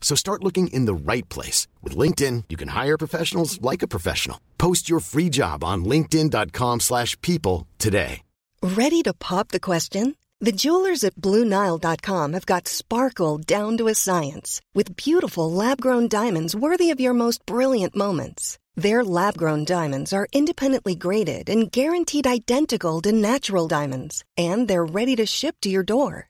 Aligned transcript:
So 0.00 0.16
start 0.16 0.42
looking 0.42 0.66
in 0.68 0.86
the 0.86 0.94
right 1.12 1.28
place. 1.28 1.68
With 1.84 1.96
LinkedIn, 1.96 2.44
you 2.48 2.56
can 2.56 2.68
hire 2.68 2.98
professionals 2.98 3.62
like 3.62 3.82
a 3.84 3.88
professional. 3.88 4.40
Post 4.58 4.90
your 4.90 4.98
free 4.98 5.28
job 5.28 5.62
on 5.62 5.84
linkedin.com 5.84 6.80
slash 6.80 7.20
people 7.20 7.68
today. 7.78 8.22
Ready 8.62 9.02
to 9.04 9.14
pop 9.14 9.48
the 9.48 9.60
question? 9.60 10.16
The 10.42 10.52
jewelers 10.52 11.04
at 11.04 11.16
BlueNile.com 11.16 12.32
have 12.32 12.46
got 12.46 12.66
sparkle 12.66 13.36
down 13.36 13.76
to 13.76 13.88
a 13.88 13.94
science 13.94 14.62
with 14.74 14.96
beautiful 14.96 15.52
lab-grown 15.52 16.08
diamonds 16.08 16.56
worthy 16.56 16.90
of 16.90 17.00
your 17.00 17.12
most 17.12 17.44
brilliant 17.44 17.94
moments. 17.94 18.58
Their 18.74 19.04
lab-grown 19.04 19.66
diamonds 19.66 20.14
are 20.14 20.28
independently 20.32 20.94
graded 20.94 21.50
and 21.50 21.70
guaranteed 21.70 22.26
identical 22.26 23.02
to 23.02 23.12
natural 23.12 23.68
diamonds, 23.68 24.24
and 24.38 24.66
they're 24.66 24.94
ready 24.98 25.14
to 25.16 25.26
ship 25.26 25.56
to 25.60 25.68
your 25.68 25.82
door. 25.82 26.29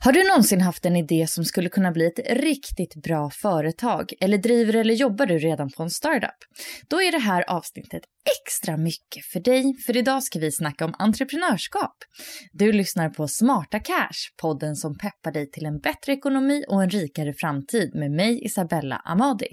Har 0.00 0.12
du 0.12 0.24
någonsin 0.28 0.60
haft 0.60 0.86
en 0.86 0.96
idé 0.96 1.26
som 1.26 1.44
skulle 1.44 1.68
kunna 1.68 1.92
bli 1.92 2.06
ett 2.06 2.40
riktigt 2.40 2.94
bra 3.02 3.30
företag? 3.30 4.12
Eller 4.20 4.38
driver 4.38 4.76
eller 4.76 4.94
jobbar 4.94 5.26
du 5.26 5.38
redan 5.38 5.70
på 5.70 5.82
en 5.82 5.90
startup? 5.90 6.36
Då 6.88 7.02
är 7.02 7.12
det 7.12 7.18
här 7.18 7.50
avsnittet 7.50 8.02
extra 8.44 8.76
mycket 8.76 9.24
för 9.32 9.40
dig, 9.40 9.74
för 9.86 9.96
idag 9.96 10.22
ska 10.22 10.38
vi 10.38 10.52
snacka 10.52 10.84
om 10.84 10.94
entreprenörskap. 10.98 11.96
Du 12.52 12.72
lyssnar 12.72 13.08
på 13.08 13.28
Smarta 13.28 13.78
Cash, 13.78 14.36
podden 14.42 14.76
som 14.76 14.98
peppar 14.98 15.32
dig 15.32 15.50
till 15.50 15.66
en 15.66 15.78
bättre 15.78 16.12
ekonomi 16.12 16.64
och 16.68 16.82
en 16.82 16.90
rikare 16.90 17.34
framtid 17.34 17.94
med 17.94 18.10
mig 18.10 18.44
Isabella 18.44 18.96
Amadi. 18.96 19.48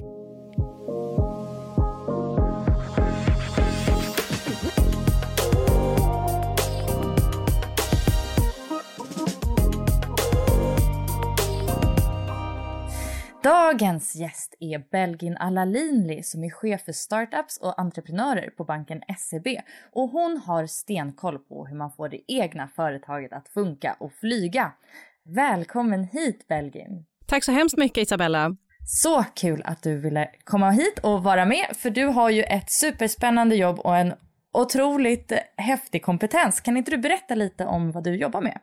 Dagens 13.45 14.15
gäst 14.15 14.55
är 14.59 14.83
Belgin 14.91 15.37
Alalinli 15.37 16.23
som 16.23 16.43
är 16.43 16.49
chef 16.49 16.81
för 16.85 16.91
startups 16.91 17.57
och 17.57 17.79
entreprenörer 17.79 18.49
på 18.49 18.63
banken 18.63 19.01
SEB 19.17 19.47
och 19.91 20.09
hon 20.09 20.37
har 20.37 20.65
stenkoll 20.65 21.39
på 21.39 21.65
hur 21.65 21.75
man 21.75 21.91
får 21.91 22.09
det 22.09 22.21
egna 22.27 22.67
företaget 22.67 23.33
att 23.33 23.47
funka 23.47 23.95
och 23.99 24.13
flyga. 24.13 24.71
Välkommen 25.23 26.03
hit 26.03 26.47
Belgin! 26.47 27.05
Tack 27.25 27.43
så 27.43 27.51
hemskt 27.51 27.77
mycket 27.77 27.97
Isabella! 28.01 28.55
Så 28.85 29.23
kul 29.23 29.61
att 29.65 29.83
du 29.83 29.99
ville 29.99 30.29
komma 30.43 30.71
hit 30.71 30.99
och 31.03 31.23
vara 31.23 31.45
med 31.45 31.65
för 31.73 31.89
du 31.89 32.05
har 32.05 32.29
ju 32.29 32.43
ett 32.43 32.71
superspännande 32.71 33.55
jobb 33.55 33.79
och 33.79 33.97
en 33.97 34.13
otroligt 34.53 35.31
häftig 35.57 36.03
kompetens. 36.03 36.61
Kan 36.61 36.77
inte 36.77 36.91
du 36.91 36.97
berätta 36.97 37.35
lite 37.35 37.65
om 37.65 37.91
vad 37.91 38.03
du 38.03 38.15
jobbar 38.15 38.41
med? 38.41 38.59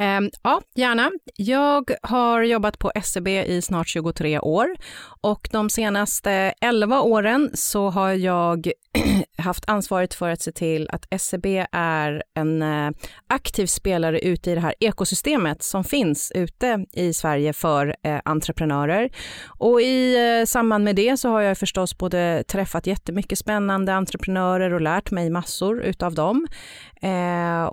Ehm, 0.00 0.30
ja, 0.42 0.60
gärna. 0.74 1.10
Jag 1.36 1.90
har 2.02 2.42
jobbat 2.42 2.78
på 2.78 2.92
SEB 3.02 3.28
i 3.28 3.62
snart 3.62 3.88
23 3.88 4.38
år 4.38 4.76
och 5.20 5.48
de 5.52 5.70
senaste 5.70 6.30
11 6.60 7.00
åren 7.00 7.50
så 7.54 7.90
har 7.90 8.12
jag 8.12 8.70
haft 9.38 9.68
ansvaret 9.68 10.14
för 10.14 10.28
att 10.28 10.40
se 10.40 10.52
till 10.52 10.88
att 10.90 11.20
SEB 11.20 11.46
är 11.72 12.22
en 12.34 12.62
eh, 12.62 12.90
aktiv 13.26 13.66
spelare 13.66 14.20
ute 14.20 14.50
i 14.50 14.54
det 14.54 14.60
här 14.60 14.74
ekosystemet 14.80 15.62
som 15.62 15.84
finns 15.84 16.32
ute 16.34 16.86
i 16.92 17.12
Sverige 17.12 17.52
för 17.52 17.96
eh, 18.02 18.20
entreprenörer. 18.24 19.10
Och 19.46 19.80
i 19.80 20.16
eh, 20.40 20.44
samband 20.46 20.84
med 20.84 20.96
det 20.96 21.16
så 21.16 21.28
har 21.28 21.40
jag 21.40 21.58
förstås 21.58 21.98
både 21.98 22.44
träffat 22.48 22.86
jättemycket 22.86 23.38
spännande 23.38 23.94
entreprenörer 23.94 24.74
och 24.74 24.80
lärt 24.80 25.10
mig 25.10 25.30
massor 25.30 25.82
utav 25.82 26.14
dem. 26.14 26.46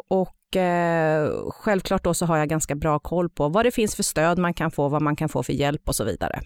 och 0.08 0.38
eh, 0.58 1.52
självklart 1.52 2.04
då 2.04 2.14
så 2.14 2.26
har 2.26 2.38
jag 2.38 2.50
ganska 2.50 2.76
bra 2.76 3.00
koll 3.00 3.30
på 3.30 3.50
vad 3.50 3.66
det 3.66 3.72
finns 3.72 3.96
för 3.96 4.04
stöd 4.04 4.38
man 4.38 4.54
kan 4.54 4.72
få, 4.72 4.90
vad 4.90 5.02
man 5.02 5.16
kan 5.16 5.30
få 5.30 5.44
för 5.44 5.54
hjälp 5.54 5.82
och 5.86 5.96
så 5.96 6.04
vidare. 6.04 6.42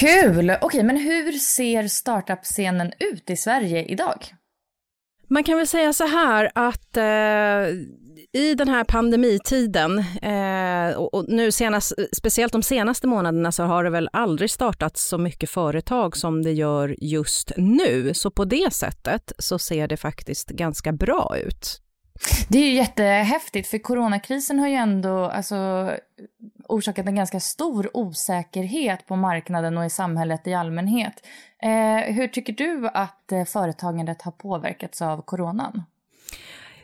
Kul! 0.00 0.56
Okej, 0.60 0.82
men 0.82 0.96
hur 0.96 1.32
ser 1.32 1.88
startup-scenen 1.88 2.92
ut 2.98 3.30
i 3.30 3.36
Sverige 3.36 3.84
idag? 3.84 4.34
Man 5.28 5.44
kan 5.44 5.56
väl 5.56 5.66
säga 5.66 5.92
så 5.92 6.06
här 6.06 6.50
att 6.54 6.96
eh, 6.96 7.02
i 8.32 8.54
den 8.54 8.68
här 8.68 8.84
pandemitiden 8.84 9.98
eh, 10.22 10.96
och, 10.96 11.14
och, 11.14 11.24
nu 11.28 11.52
senast, 11.52 11.92
speciellt 12.16 12.52
de 12.52 12.62
senaste 12.62 13.06
månaderna 13.06 13.52
så 13.52 13.62
har 13.62 13.84
det 13.84 13.90
väl 13.90 14.08
aldrig 14.12 14.50
startats 14.50 15.08
så 15.08 15.18
mycket 15.18 15.50
företag 15.50 16.16
som 16.16 16.42
det 16.42 16.52
gör 16.52 16.96
just 16.98 17.52
nu. 17.56 18.14
Så 18.14 18.30
på 18.30 18.44
det 18.44 18.74
sättet 18.74 19.32
så 19.38 19.58
ser 19.58 19.88
det 19.88 19.96
faktiskt 19.96 20.48
ganska 20.48 20.92
bra 20.92 21.36
ut. 21.46 21.80
Det 22.48 22.58
är 22.58 22.62
ju 22.62 22.74
jättehäftigt 22.74 23.68
för 23.68 23.78
coronakrisen 23.78 24.58
har 24.58 24.68
ju 24.68 24.74
ändå 24.74 25.24
alltså, 25.24 25.90
orsakat 26.68 27.06
en 27.06 27.14
ganska 27.14 27.40
stor 27.40 27.96
osäkerhet 27.96 29.06
på 29.06 29.16
marknaden 29.16 29.78
och 29.78 29.86
i 29.86 29.90
samhället 29.90 30.46
i 30.46 30.54
allmänhet. 30.54 31.26
Eh, 31.62 32.14
hur 32.14 32.28
tycker 32.28 32.52
du 32.52 32.88
att 32.94 33.32
eh, 33.32 33.44
företagandet 33.44 34.22
har 34.22 34.32
påverkats 34.32 35.02
av 35.02 35.22
coronan? 35.22 35.82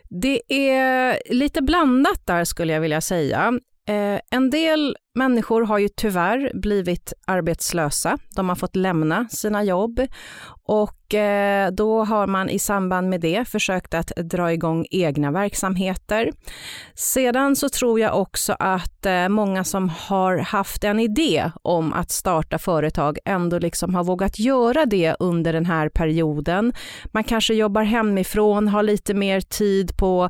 Det 0.09 0.41
är 0.53 1.21
lite 1.33 1.61
blandat 1.61 2.25
där 2.25 2.43
skulle 2.43 2.73
jag 2.73 2.81
vilja 2.81 3.01
säga. 3.01 3.59
Eh, 3.87 4.19
en 4.29 4.49
del 4.49 4.97
människor 5.17 5.61
har 5.61 5.77
ju 5.77 5.89
tyvärr 5.89 6.51
blivit 6.53 7.13
arbetslösa. 7.25 8.17
De 8.35 8.49
har 8.49 8.55
fått 8.55 8.75
lämna 8.75 9.27
sina 9.29 9.63
jobb 9.63 10.07
och 10.67 11.13
eh, 11.13 11.71
då 11.71 12.03
har 12.03 12.27
man 12.27 12.49
i 12.49 12.59
samband 12.59 13.09
med 13.09 13.21
det 13.21 13.45
försökt 13.47 13.93
att 13.93 14.07
dra 14.07 14.53
igång 14.53 14.85
egna 14.91 15.31
verksamheter. 15.31 16.31
Sedan 16.95 17.55
så 17.55 17.69
tror 17.69 17.99
jag 17.99 18.21
också 18.21 18.55
att 18.59 19.05
eh, 19.05 19.29
många 19.29 19.63
som 19.63 19.89
har 19.89 20.37
haft 20.37 20.83
en 20.83 20.99
idé 20.99 21.51
om 21.61 21.93
att 21.93 22.11
starta 22.11 22.57
företag 22.57 23.17
ändå 23.25 23.59
liksom 23.59 23.95
har 23.95 24.03
vågat 24.03 24.39
göra 24.39 24.85
det 24.85 25.15
under 25.19 25.53
den 25.53 25.65
här 25.65 25.89
perioden. 25.89 26.73
Man 27.11 27.23
kanske 27.23 27.53
jobbar 27.53 27.83
hemifrån, 27.83 28.67
har 28.67 28.83
lite 28.83 29.13
mer 29.13 29.41
tid 29.41 29.97
på, 29.97 30.29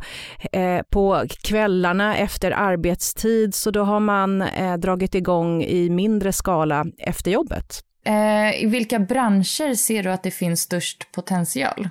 eh, 0.52 0.82
på 0.90 1.24
kvällarna 1.44 2.18
efter 2.18 2.52
arbetstid, 2.52 3.56
så 3.56 3.72
då 3.72 3.84
har 3.84 4.00
man 4.00 4.42
eh, 4.42 4.77
dragit 4.78 5.16
igång 5.16 5.64
i 5.64 5.90
mindre 5.90 6.34
skala 6.34 6.86
efter 6.98 7.32
jobbet. 7.32 7.84
Eh, 8.06 8.64
I 8.64 8.66
vilka 8.66 9.00
branscher 9.00 9.76
ser 9.76 10.04
du 10.04 10.12
att 10.12 10.24
det 10.24 10.32
finns 10.32 10.62
störst 10.62 11.12
potential? 11.12 11.90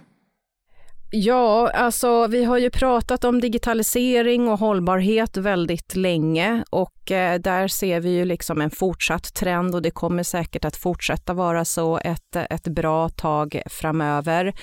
Ja, 1.10 1.70
alltså 1.74 2.26
vi 2.26 2.44
har 2.44 2.58
ju 2.58 2.70
pratat 2.70 3.24
om 3.24 3.40
digitalisering 3.40 4.48
och 4.48 4.58
hållbarhet 4.58 5.36
väldigt 5.36 5.96
länge 5.96 6.64
och 6.70 7.10
eh, 7.10 7.40
där 7.40 7.68
ser 7.68 8.00
vi 8.00 8.10
ju 8.10 8.24
liksom 8.24 8.60
en 8.60 8.70
fortsatt 8.70 9.34
trend 9.34 9.74
och 9.74 9.82
det 9.82 9.90
kommer 9.90 10.22
säkert 10.22 10.64
att 10.64 10.76
fortsätta 10.76 11.32
vara 11.32 11.64
så 11.64 11.98
ett, 11.98 12.36
ett 12.36 12.68
bra 12.68 13.08
tag 13.08 13.62
framöver. 13.66 14.54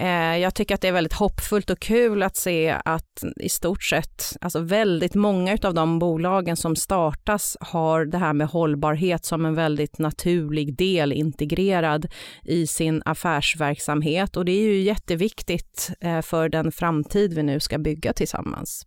Eh, 0.00 0.36
jag 0.36 0.54
tycker 0.54 0.74
att 0.74 0.80
det 0.80 0.88
är 0.88 0.92
väldigt 0.92 1.12
hoppfullt 1.12 1.70
och 1.70 1.78
kul 1.78 2.22
att 2.22 2.36
se 2.36 2.76
att 2.84 3.24
i 3.36 3.48
stort 3.48 3.82
sett, 3.84 4.36
alltså 4.40 4.60
väldigt 4.60 5.14
många 5.14 5.58
av 5.62 5.74
de 5.74 5.98
bolagen 5.98 6.56
som 6.56 6.76
startas 6.76 7.56
har 7.60 8.04
det 8.04 8.18
här 8.18 8.32
med 8.32 8.48
hållbarhet 8.48 9.24
som 9.24 9.46
en 9.46 9.54
väldigt 9.54 9.98
naturlig 9.98 10.76
del 10.76 11.12
integrerad 11.12 12.06
i 12.42 12.66
sin 12.66 13.02
affärsverksamhet 13.04 14.36
och 14.36 14.44
det 14.44 14.52
är 14.52 14.62
ju 14.62 14.80
jätteviktigt 14.80 15.90
eh, 16.00 16.20
för 16.20 16.48
den 16.48 16.72
framtid 16.72 17.34
vi 17.34 17.42
nu 17.42 17.60
ska 17.60 17.78
bygga 17.78 18.12
tillsammans. 18.12 18.86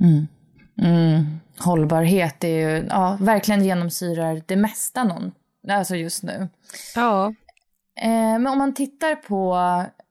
Mm. 0.00 0.26
Mm. 0.82 1.24
Hållbarhet 1.58 2.44
är 2.44 2.48
ju, 2.48 2.86
ja, 2.88 3.18
verkligen 3.20 3.64
genomsyrar 3.64 4.42
det 4.46 4.56
mesta 4.56 5.04
någon, 5.04 5.32
alltså 5.68 5.96
just 5.96 6.22
nu. 6.22 6.48
Ja. 6.94 7.34
Eh, 7.96 8.38
men 8.38 8.46
om 8.46 8.58
man 8.58 8.74
tittar 8.74 9.14
på 9.14 9.54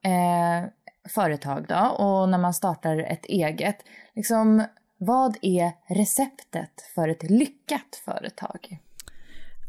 eh, 0.03 0.69
företag 1.09 1.65
då 1.67 2.03
och 2.05 2.29
när 2.29 2.37
man 2.37 2.53
startar 2.53 2.97
ett 2.97 3.25
eget, 3.25 3.77
liksom 4.15 4.63
vad 4.97 5.37
är 5.41 5.71
receptet 5.87 6.81
för 6.95 7.07
ett 7.07 7.23
lyckat 7.23 8.01
företag? 8.05 8.77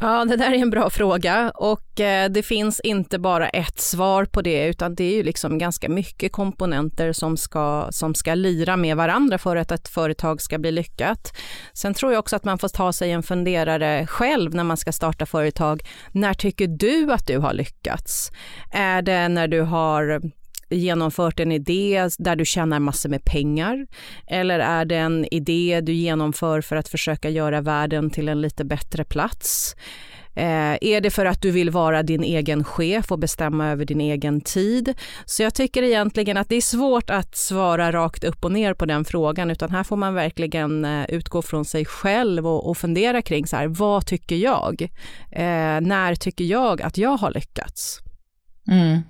Ja, 0.02 0.25
det 0.25 0.37
där 0.37 0.52
är 0.52 0.58
en 0.58 0.70
bra 0.70 0.90
fråga 0.90 1.50
och 1.54 2.00
eh, 2.00 2.31
det 2.31 2.43
finns 2.43 2.81
inte 2.81 3.19
bara 3.19 3.49
ett 3.49 3.81
svar 3.81 4.25
på 4.25 4.43
det 4.43 4.66
utan 4.66 4.94
det 4.94 5.04
är 5.04 5.16
ju 5.16 5.22
liksom 5.22 5.58
ganska 5.58 5.88
mycket 5.88 6.32
komponenter 6.32 7.12
som 7.12 7.37
ska, 7.37 7.88
som 7.90 8.14
ska 8.14 8.34
lira 8.34 8.76
med 8.76 8.96
varandra 8.96 9.38
för 9.38 9.56
att 9.56 9.72
ett 9.72 9.88
företag 9.88 10.43
ska 10.43 10.58
bli 10.58 10.70
lyckat. 10.70 11.37
Sen 11.72 11.94
tror 11.94 12.12
jag 12.12 12.19
också 12.20 12.37
att 12.37 12.44
man 12.44 12.58
får 12.58 12.69
ta 12.69 12.93
sig 12.93 13.10
en 13.10 13.22
funderare 13.22 14.06
själv 14.06 14.54
när 14.54 14.64
man 14.64 14.76
ska 14.76 14.93
starta 14.93 15.26
företag. 15.26 15.82
När 16.12 16.34
tycker 16.34 16.66
du 16.66 17.12
att 17.12 17.26
du 17.26 17.38
har 17.38 17.52
lyckats? 17.52 18.31
Är 18.72 19.02
det 19.02 19.28
när 19.28 19.48
du 19.48 19.60
har 19.60 20.20
genomfört 20.74 21.40
en 21.40 21.52
idé 21.52 22.08
där 22.19 22.36
du 22.36 22.44
tjänar 22.44 22.80
massor 22.80 23.08
med 23.08 23.24
pengar? 23.24 23.86
Eller 24.26 24.58
är 24.58 24.84
det 24.84 24.96
en 24.96 25.34
idé 25.34 25.80
du 25.82 25.92
genomför 25.92 26.60
för 26.60 26.76
att 26.76 26.88
försöka 26.88 27.30
göra 27.30 27.60
världen 27.60 28.10
till 28.10 28.28
en 28.28 28.40
lite 28.40 28.64
bättre 28.64 29.04
plats? 29.04 29.76
Eh, 30.34 30.78
är 30.80 31.00
det 31.00 31.10
för 31.10 31.26
att 31.26 31.42
du 31.42 31.50
vill 31.50 31.70
vara 31.70 32.02
din 32.02 32.22
egen 32.22 32.64
chef 32.64 33.12
och 33.12 33.19
bestämma 33.19 33.69
över 33.69 33.84
din 33.84 34.00
egen 34.00 34.40
tid? 34.40 34.94
Så 35.24 35.42
jag 35.42 35.54
tycker 35.54 35.82
egentligen 35.82 36.36
att 36.36 36.48
det 36.48 36.56
är 36.56 36.60
svårt 36.60 37.10
att 37.10 37.36
svara 37.36 37.92
rakt 37.92 38.24
upp 38.24 38.44
och 38.44 38.52
ner 38.52 38.74
på 38.74 38.86
den 38.86 39.04
frågan, 39.04 39.50
utan 39.50 39.70
här 39.70 39.84
får 39.84 39.96
man 39.96 40.14
verkligen 40.14 40.84
eh, 40.84 41.04
utgå 41.08 41.42
från 41.42 41.64
sig 41.64 41.84
själv 41.84 42.46
och, 42.46 42.70
och 42.70 42.78
fundera 42.78 43.22
kring 43.22 43.46
så 43.46 43.56
här, 43.56 43.66
vad 43.66 44.06
tycker 44.06 44.36
jag? 44.36 44.82
Eh, 45.30 45.80
när 45.80 46.14
tycker 46.14 46.44
jag 46.44 46.82
att 46.82 46.98
jag 46.98 47.16
har 47.16 47.30
lyckats? 47.30 47.98
Mm. 48.70 49.00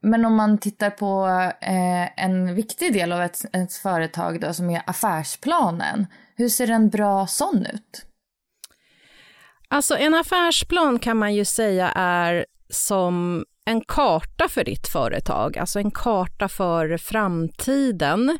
Men 0.00 0.24
om 0.24 0.34
man 0.34 0.58
tittar 0.58 0.90
på 0.90 1.26
eh, 1.60 2.24
en 2.24 2.54
viktig 2.54 2.92
del 2.92 3.12
av 3.12 3.22
ett, 3.22 3.44
ett 3.52 3.74
företag 3.74 4.40
då, 4.40 4.52
som 4.52 4.70
är 4.70 4.82
affärsplanen, 4.86 6.06
hur 6.36 6.48
ser 6.48 6.70
en 6.70 6.88
bra 6.88 7.26
sån 7.26 7.66
ut? 7.74 8.04
Alltså 9.68 9.96
en 9.96 10.14
affärsplan 10.14 10.98
kan 10.98 11.16
man 11.16 11.34
ju 11.34 11.44
säga 11.44 11.92
är 11.94 12.46
som 12.70 13.44
en 13.64 13.80
karta 13.80 14.48
för 14.48 14.64
ditt 14.64 14.88
företag, 14.88 15.58
alltså 15.58 15.78
en 15.78 15.90
karta 15.90 16.48
för 16.48 16.96
framtiden. 16.96 18.38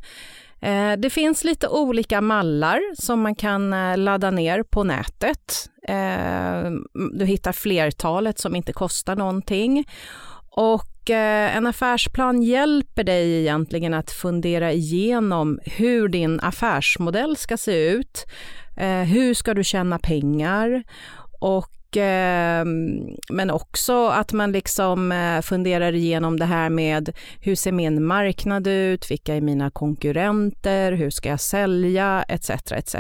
Eh, 0.60 0.92
det 0.92 1.10
finns 1.10 1.44
lite 1.44 1.68
olika 1.68 2.20
mallar 2.20 2.80
som 2.94 3.20
man 3.20 3.34
kan 3.34 3.72
eh, 3.72 3.96
ladda 3.96 4.30
ner 4.30 4.62
på 4.62 4.84
nätet. 4.84 5.70
Eh, 5.88 6.70
du 7.12 7.24
hittar 7.24 7.52
flertalet 7.52 8.38
som 8.38 8.56
inte 8.56 8.72
kostar 8.72 9.16
någonting. 9.16 9.84
Och 10.58 11.10
eh, 11.10 11.56
en 11.56 11.66
affärsplan 11.66 12.42
hjälper 12.42 13.04
dig 13.04 13.40
egentligen 13.40 13.94
att 13.94 14.10
fundera 14.10 14.72
igenom 14.72 15.58
hur 15.64 16.08
din 16.08 16.40
affärsmodell 16.40 17.36
ska 17.36 17.56
se 17.56 17.88
ut. 17.88 18.26
Eh, 18.76 19.00
hur 19.02 19.34
ska 19.34 19.54
du 19.54 19.64
tjäna 19.64 19.98
pengar? 19.98 20.82
Och, 21.40 21.96
eh, 21.96 22.64
men 23.30 23.50
också 23.50 24.06
att 24.06 24.32
man 24.32 24.52
liksom 24.52 25.12
eh, 25.12 25.40
funderar 25.40 25.92
igenom 25.94 26.38
det 26.38 26.44
här 26.44 26.70
med 26.70 27.16
hur 27.40 27.54
ser 27.54 27.72
min 27.72 28.04
marknad 28.04 28.66
ut, 28.66 29.10
vilka 29.10 29.34
är 29.34 29.40
mina 29.40 29.70
konkurrenter, 29.70 30.92
hur 30.92 31.10
ska 31.10 31.28
jag 31.28 31.40
sälja, 31.40 32.24
etc. 32.28 32.50
etc. 32.50 32.94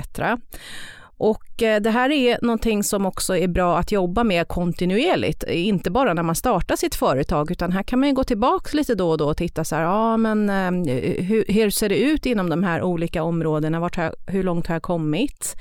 Och 1.18 1.62
eh, 1.62 1.80
det 1.80 1.90
här 1.90 2.10
är 2.10 2.38
någonting 2.42 2.84
som 2.84 3.06
också 3.06 3.36
är 3.36 3.48
bra 3.48 3.78
att 3.78 3.92
jobba 3.92 4.24
med 4.24 4.48
kontinuerligt, 4.48 5.44
inte 5.48 5.90
bara 5.90 6.14
när 6.14 6.22
man 6.22 6.34
startar 6.34 6.76
sitt 6.76 6.94
företag, 6.94 7.50
utan 7.50 7.72
här 7.72 7.82
kan 7.82 8.00
man 8.00 8.14
gå 8.14 8.24
tillbaka 8.24 8.76
lite 8.76 8.94
då 8.94 9.10
och 9.10 9.18
då 9.18 9.28
och 9.28 9.36
titta 9.36 9.64
så 9.64 9.76
här, 9.76 9.82
ja 9.82 10.16
men 10.16 10.50
eh, 10.50 10.92
hur, 11.22 11.44
hur 11.48 11.70
ser 11.70 11.88
det 11.88 11.98
ut 11.98 12.26
inom 12.26 12.50
de 12.50 12.62
här 12.62 12.82
olika 12.82 13.22
områdena, 13.22 13.80
vart 13.80 13.96
har, 13.96 14.14
hur 14.26 14.42
långt 14.42 14.66
har 14.66 14.74
jag 14.74 14.82
kommit? 14.82 15.56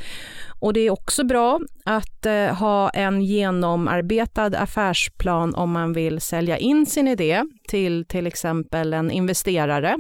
Och 0.59 0.73
det 0.73 0.79
är 0.79 0.89
också 0.89 1.23
bra 1.23 1.59
att 1.83 2.25
eh, 2.25 2.45
ha 2.45 2.89
en 2.89 3.21
genomarbetad 3.21 4.57
affärsplan 4.57 5.55
om 5.55 5.71
man 5.71 5.93
vill 5.93 6.21
sälja 6.21 6.57
in 6.57 6.85
sin 6.85 7.07
idé 7.07 7.43
till 7.67 8.05
till 8.05 8.27
exempel 8.27 8.93
en 8.93 9.11
investerare 9.11 9.97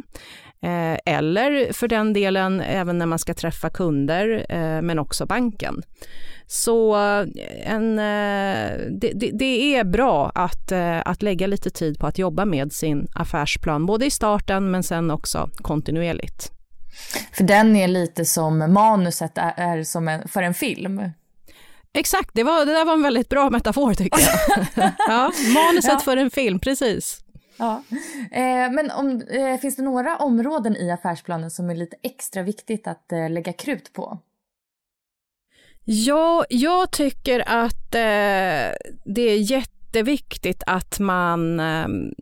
eller 1.05 1.73
för 1.73 1.87
den 1.87 2.13
delen 2.13 2.61
även 2.61 2.97
när 2.97 3.05
man 3.05 3.19
ska 3.19 3.33
träffa 3.33 3.69
kunder, 3.69 4.45
eh, 4.49 4.81
men 4.81 4.99
också 4.99 5.25
banken. 5.25 5.83
Så 6.47 6.95
eh, 6.95 7.27
en, 7.65 7.95
det, 8.99 9.11
det, 9.15 9.31
det, 9.33 9.75
är 9.75 9.83
bra 9.83 10.31
att, 10.35 10.71
att 11.05 11.21
lägga 11.21 11.47
lite 11.47 11.69
tid 11.69 11.99
på 11.99 12.07
att 12.07 12.17
jobba 12.17 12.45
med 12.45 12.73
sin 12.73 13.07
affärsplan, 13.15 13.85
både 13.85 14.05
i 14.05 14.11
starten 14.11 14.71
men 14.71 14.83
sen 14.83 15.11
också 15.11 15.49
kontinuerligt. 15.61 16.51
För 17.33 17.43
den 17.43 17.75
är 17.75 17.87
lite 17.87 18.25
som 18.25 18.73
manuset 18.73 19.37
är, 19.37 19.53
är 19.57 19.83
som 19.83 20.07
en, 20.07 20.27
för 20.27 20.43
en 20.43 20.53
film. 20.53 21.01
Exakt, 21.93 22.29
det, 22.33 22.43
var, 22.43 22.65
det 22.65 22.71
där 22.71 22.85
var 22.85 22.93
en 22.93 23.03
väldigt 23.03 23.29
bra 23.29 23.49
metafor 23.49 23.93
tycker 23.93 24.19
jag. 24.19 24.91
ja, 25.07 25.31
manuset 25.53 25.91
ja. 25.91 25.99
för 25.99 26.17
en 26.17 26.31
film, 26.31 26.59
precis. 26.59 27.19
Ja. 27.57 27.83
Eh, 28.31 28.71
men 28.71 28.91
om, 28.91 29.21
eh, 29.21 29.57
finns 29.59 29.75
det 29.75 29.81
några 29.81 30.17
områden 30.17 30.75
i 30.75 30.91
affärsplanen 30.91 31.51
som 31.51 31.69
är 31.69 31.75
lite 31.75 31.95
extra 32.03 32.43
viktigt 32.43 32.87
att 32.87 33.11
eh, 33.11 33.29
lägga 33.29 33.53
krut 33.53 33.93
på? 33.93 34.19
Ja, 35.83 36.45
jag 36.49 36.91
tycker 36.91 37.39
att 37.47 37.95
eh, 37.95 38.75
det 39.05 39.21
är 39.21 39.51
jätteviktigt 39.51 40.63
att 40.65 40.99
man 40.99 41.59
ehm, 41.59 42.13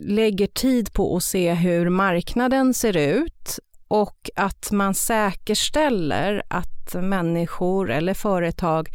lägger 0.00 0.46
tid 0.46 0.92
på 0.92 1.16
att 1.16 1.22
se 1.24 1.54
hur 1.54 1.88
marknaden 1.88 2.74
ser 2.74 2.96
ut 2.96 3.58
och 3.88 4.30
att 4.36 4.70
man 4.72 4.94
säkerställer 4.94 6.42
att 6.48 6.94
människor 6.94 7.90
eller 7.90 8.14
företag 8.14 8.88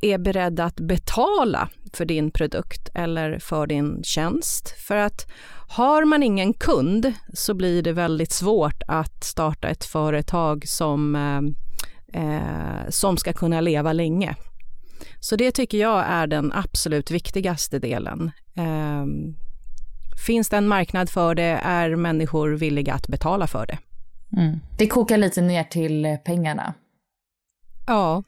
är 0.00 0.18
beredda 0.18 0.64
att 0.64 0.80
betala 0.80 1.68
för 1.96 2.04
din 2.04 2.30
produkt 2.30 2.88
eller 2.94 3.38
för 3.38 3.66
din 3.66 4.02
tjänst. 4.02 4.68
För 4.68 4.96
att 4.96 5.26
har 5.68 6.04
man 6.04 6.22
ingen 6.22 6.52
kund 6.52 7.12
så 7.34 7.54
blir 7.54 7.82
det 7.82 7.92
väldigt 7.92 8.32
svårt 8.32 8.82
att 8.88 9.24
starta 9.24 9.68
ett 9.68 9.84
företag 9.84 10.68
som, 10.68 11.16
eh, 11.16 12.22
eh, 12.22 12.88
som 12.88 13.16
ska 13.16 13.32
kunna 13.32 13.60
leva 13.60 13.92
länge. 13.92 14.36
Så 15.20 15.36
det 15.36 15.50
tycker 15.50 15.78
jag 15.78 16.04
är 16.08 16.26
den 16.26 16.52
absolut 16.52 17.10
viktigaste 17.10 17.78
delen. 17.78 18.30
Eh, 18.56 19.06
finns 20.26 20.48
det 20.48 20.56
en 20.56 20.68
marknad 20.68 21.10
för 21.10 21.34
det 21.34 21.60
är 21.62 21.96
människor 21.96 22.50
villiga 22.50 22.94
att 22.94 23.08
betala 23.08 23.46
för 23.46 23.66
det. 23.66 23.78
Mm. 24.36 24.60
Det 24.78 24.86
kokar 24.86 25.16
lite 25.16 25.40
ner 25.40 25.64
till 25.64 26.16
pengarna. 26.24 26.74
Ja. 27.86 28.22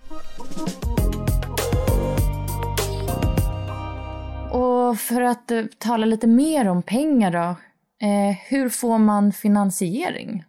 Och 4.50 4.99
för 4.99 5.21
att 5.21 5.50
uh, 5.50 5.64
tala 5.78 6.07
lite 6.07 6.26
mer 6.26 6.69
om 6.69 6.83
pengar 6.83 7.30
då. 7.30 7.57
Eh, 8.07 8.37
hur 8.49 8.69
får 8.69 8.99
man 8.99 9.33
finansiering? 9.33 10.45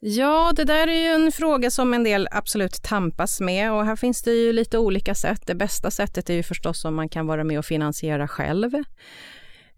Ja, 0.00 0.52
det 0.56 0.64
där 0.64 0.88
är 0.88 1.00
ju 1.00 1.24
en 1.24 1.32
fråga 1.32 1.70
som 1.70 1.94
en 1.94 2.04
del 2.04 2.28
absolut 2.30 2.82
tampas 2.82 3.40
med 3.40 3.72
och 3.72 3.84
här 3.84 3.96
finns 3.96 4.22
det 4.22 4.30
ju 4.30 4.52
lite 4.52 4.78
olika 4.78 5.14
sätt. 5.14 5.46
Det 5.46 5.54
bästa 5.54 5.90
sättet 5.90 6.30
är 6.30 6.34
ju 6.34 6.42
förstås 6.42 6.84
om 6.84 6.94
man 6.94 7.08
kan 7.08 7.26
vara 7.26 7.44
med 7.44 7.58
och 7.58 7.64
finansiera 7.64 8.28
själv. 8.28 8.74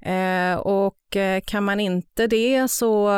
Eh, 0.01 0.55
och 0.55 1.17
eh, 1.17 1.41
kan 1.47 1.65
man 1.65 1.81
inte 1.81 2.27
det 2.27 2.71
så 2.71 3.11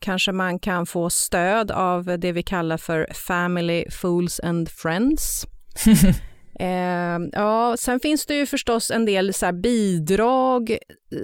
kanske 0.00 0.32
man 0.32 0.58
kan 0.58 0.86
få 0.86 1.10
stöd 1.10 1.70
av 1.70 2.04
det 2.18 2.32
vi 2.32 2.42
kallar 2.42 2.76
för 2.76 3.08
Family, 3.12 3.84
Fools 3.90 4.40
and 4.40 4.68
Friends. 4.68 5.46
Eh, 6.60 7.18
ja, 7.32 7.76
sen 7.78 8.00
finns 8.00 8.26
det 8.26 8.34
ju 8.34 8.46
förstås 8.46 8.90
en 8.90 9.04
del 9.04 9.34
så 9.34 9.52
bidrag 9.52 10.70
eh, 10.70 10.78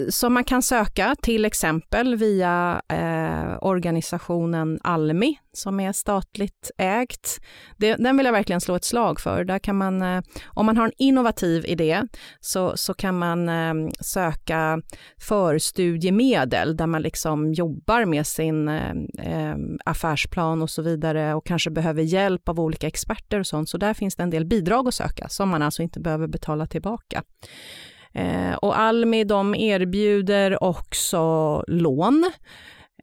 som 0.09 0.35
man 0.35 0.45
kan 0.45 0.63
söka, 0.63 1.17
till 1.23 1.45
exempel 1.45 2.17
via 2.17 2.83
eh, 2.89 3.59
organisationen 3.61 4.79
Almi 4.83 5.39
som 5.59 5.81
är 5.81 5.93
statligt 5.93 6.71
ägt. 6.79 7.41
Det, 7.77 7.97
den 7.97 8.17
vill 8.17 8.27
jag 8.27 8.33
verkligen 8.33 8.61
slå 8.61 8.75
ett 8.77 8.85
slag 8.85 9.21
för. 9.21 9.45
Där 9.45 9.59
kan 9.59 9.77
man, 9.77 10.03
eh, 10.03 10.23
om 10.47 10.67
man 10.67 10.77
har 10.77 10.85
en 10.85 10.93
innovativ 10.99 11.67
idé 11.67 12.03
så, 12.41 12.77
så 12.77 12.95
kan 12.95 13.19
man 13.19 13.49
eh, 13.49 13.75
söka 14.01 14.83
förstudiemedel 15.21 16.77
där 16.77 16.87
man 16.87 17.03
liksom 17.03 17.53
jobbar 17.53 18.05
med 18.05 18.27
sin 18.27 18.69
eh, 18.69 18.91
eh 19.19 19.57
affärsplan 19.85 20.63
och 20.63 20.71
så 20.71 20.83
vidare 20.83 21.35
och 21.35 21.47
kanske 21.47 21.71
behöver 21.71 22.03
hjälp 22.03 22.49
av 22.49 22.61
olika 22.61 22.87
experter 22.87 23.41
och 23.41 23.47
sånt. 23.47 23.69
Så 23.69 23.79
där 23.79 23.95
finns 23.95 24.17
det 24.17 24.23
en 24.23 24.31
del 24.31 24.45
bidrag 24.45 24.89
att 24.89 24.95
söka 24.95 25.18
som 25.29 25.49
man 25.49 25.63
alltså 25.63 25.83
inte 25.83 26.01
behöver 26.01 26.27
betala 26.27 26.67
tillbaka. 26.67 27.23
Eh, 28.13 28.55
och 28.55 28.79
Almi 28.79 29.25
de 29.25 29.55
erbjuder 29.55 30.63
också 30.63 31.65
lån 31.67 32.31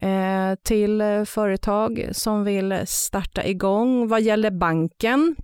eh, 0.00 0.54
till 0.62 1.02
företag 1.26 2.08
som 2.12 2.44
vill 2.44 2.80
starta 2.86 3.44
igång. 3.44 4.08
Vad 4.08 4.22
gäller 4.22 4.50
banken 4.50 5.36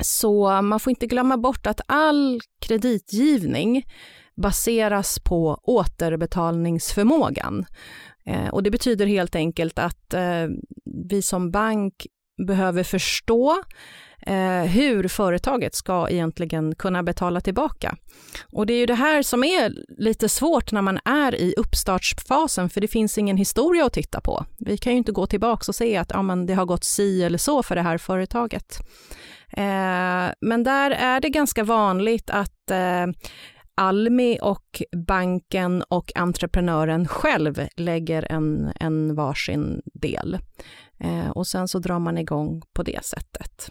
så 0.00 0.62
man 0.62 0.80
får 0.80 0.90
inte 0.90 1.06
glömma 1.06 1.36
bort 1.36 1.66
att 1.66 1.80
all 1.86 2.40
kreditgivning 2.60 3.84
baseras 4.36 5.18
på 5.18 5.60
återbetalningsförmågan. 5.62 7.66
Eh, 8.26 8.48
och 8.48 8.62
det 8.62 8.70
betyder 8.70 9.06
helt 9.06 9.34
enkelt 9.34 9.78
att 9.78 10.14
eh, 10.14 10.46
vi 11.08 11.22
som 11.22 11.50
bank 11.50 12.06
behöver 12.46 12.82
förstå 12.82 13.62
eh, 14.26 14.62
hur 14.62 15.08
företaget 15.08 15.74
ska 15.74 16.08
egentligen 16.10 16.74
kunna 16.74 17.02
betala 17.02 17.40
tillbaka. 17.40 17.96
Och 18.52 18.66
det 18.66 18.72
är 18.72 18.78
ju 18.78 18.86
det 18.86 18.94
här 18.94 19.22
som 19.22 19.44
är 19.44 19.72
lite 19.98 20.28
svårt 20.28 20.72
när 20.72 20.82
man 20.82 20.98
är 21.04 21.34
i 21.34 21.54
uppstartsfasen, 21.56 22.70
för 22.70 22.80
det 22.80 22.88
finns 22.88 23.18
ingen 23.18 23.36
historia 23.36 23.84
att 23.86 23.92
titta 23.92 24.20
på. 24.20 24.44
Vi 24.58 24.76
kan 24.76 24.92
ju 24.92 24.98
inte 24.98 25.12
gå 25.12 25.26
tillbaka 25.26 25.64
och 25.68 25.74
se 25.74 25.96
att 25.96 26.10
ja, 26.14 26.22
men 26.22 26.46
det 26.46 26.54
har 26.54 26.66
gått 26.66 26.84
si 26.84 27.22
eller 27.22 27.38
så 27.38 27.62
för 27.62 27.74
det 27.74 27.82
här 27.82 27.98
företaget. 27.98 28.78
Eh, 29.52 30.32
men 30.40 30.62
där 30.64 30.90
är 30.90 31.20
det 31.20 31.28
ganska 31.28 31.64
vanligt 31.64 32.30
att 32.30 32.70
eh, 32.70 33.06
Almi 33.80 34.38
och 34.42 34.82
banken 35.06 35.82
och 35.82 36.12
entreprenören 36.14 37.08
själv 37.08 37.68
lägger 37.76 38.32
en, 38.32 38.72
en 38.80 39.14
varsin 39.14 39.82
del. 39.94 40.38
Eh, 41.00 41.30
och 41.30 41.46
sen 41.46 41.68
så 41.68 41.78
drar 41.78 41.98
man 41.98 42.18
igång 42.18 42.62
på 42.72 42.82
det 42.82 43.04
sättet. 43.04 43.70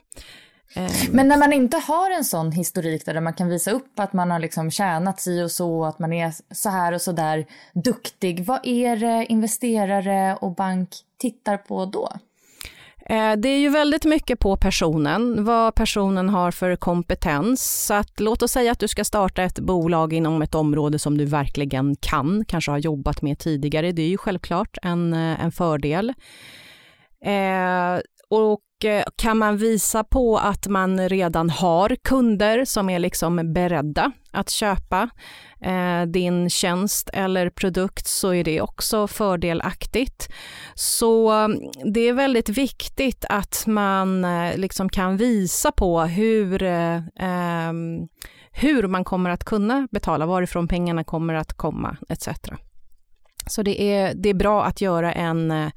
Eh, 0.76 0.92
Men 1.12 1.28
när 1.28 1.38
man 1.38 1.54
inte 1.54 1.78
har 1.78 2.12
en 2.12 2.26
sån 2.26 2.52
historik 2.52 3.06
där 3.06 3.22
man 3.22 3.34
kan 3.34 3.50
visa 3.50 3.72
upp 3.72 4.00
att 4.00 4.14
man 4.14 4.32
har 4.32 4.40
liksom 4.40 4.72
tjänat 4.72 5.22
si 5.22 5.44
och 5.44 5.52
så, 5.52 5.86
att 5.86 6.00
man 6.00 6.14
är 6.14 6.34
så 6.52 6.70
här 6.70 6.94
och 6.94 7.02
så 7.02 7.12
där 7.12 7.46
duktig, 7.74 8.46
vad 8.46 8.60
är 8.64 8.96
det 8.96 9.26
investerare 9.30 10.36
och 10.36 10.56
bank 10.56 10.90
tittar 11.18 11.58
på 11.58 11.86
då? 11.86 12.12
Eh, 13.10 13.34
det 13.34 13.50
är 13.50 13.60
ju 13.60 13.70
väldigt 13.70 14.06
mycket 14.06 14.40
på 14.40 14.58
personen, 14.58 15.44
vad 15.46 15.76
personen 15.76 16.30
har 16.30 16.52
för 16.52 16.76
kompetens. 16.76 17.86
Så 17.86 17.94
att, 17.94 18.20
låt 18.20 18.42
oss 18.42 18.52
säga 18.52 18.72
att 18.72 18.80
du 18.80 18.88
ska 18.88 19.04
starta 19.04 19.44
ett 19.44 19.60
bolag 19.60 20.14
inom 20.14 20.42
ett 20.42 20.56
område 20.56 21.00
som 21.00 21.18
du 21.18 21.26
verkligen 21.26 21.96
kan, 21.96 22.46
kanske 22.48 22.72
har 22.72 22.78
jobbat 22.78 23.22
med 23.22 23.40
tidigare. 23.40 23.92
Det 23.92 24.02
är 24.02 24.08
ju 24.08 24.18
självklart 24.18 24.78
en, 24.82 25.14
eh, 25.14 25.44
en 25.44 25.52
fördel. 25.52 26.14
Eh, 27.26 28.02
och 28.30 28.86
eh, 28.86 29.04
kan 29.16 29.38
man 29.38 29.58
visa 29.58 30.04
på 30.04 30.38
att 30.38 30.68
man 30.68 31.10
redan 31.10 31.50
har 31.50 31.96
kunder 32.04 32.66
som 32.66 32.90
är 32.90 33.00
liksom 33.00 33.54
beredda 33.54 34.12
att 34.32 34.50
köpa 34.50 35.10
eh, 35.62 36.02
din 36.02 36.50
tjänst 36.50 37.10
eller 37.14 37.50
produkt 37.50 38.08
så 38.08 38.34
är 38.34 38.44
det 38.44 38.62
också 38.62 39.08
fördelaktigt. 39.08 40.28
Så 40.76 41.32
mm, 41.32 41.60
det 41.94 42.00
är 42.00 42.14
väldigt 42.14 42.50
viktigt 42.50 43.26
att 43.30 43.64
man 43.68 44.26
eh, 44.26 44.58
liksom 44.58 44.90
kan 44.90 45.18
visa 45.18 45.72
på 45.72 46.02
hur, 46.02 46.64
eh, 46.64 47.02
ehm, 47.20 48.08
hur 48.52 48.88
man 48.88 49.04
kommer 49.04 49.30
att 49.30 49.44
kunna 49.44 49.88
betala, 49.92 50.26
varifrån 50.26 50.68
pengarna 50.68 51.04
kommer 51.04 51.34
att 51.34 51.54
komma 51.54 51.98
etc. 52.10 52.28
Så 53.48 53.64
det 53.64 53.82
är, 53.82 54.14
det 54.16 54.30
är 54.30 54.34
bra 54.34 54.64
att 54.64 54.82
göra 54.82 55.14
en, 55.14 55.52
eh, 55.52 55.70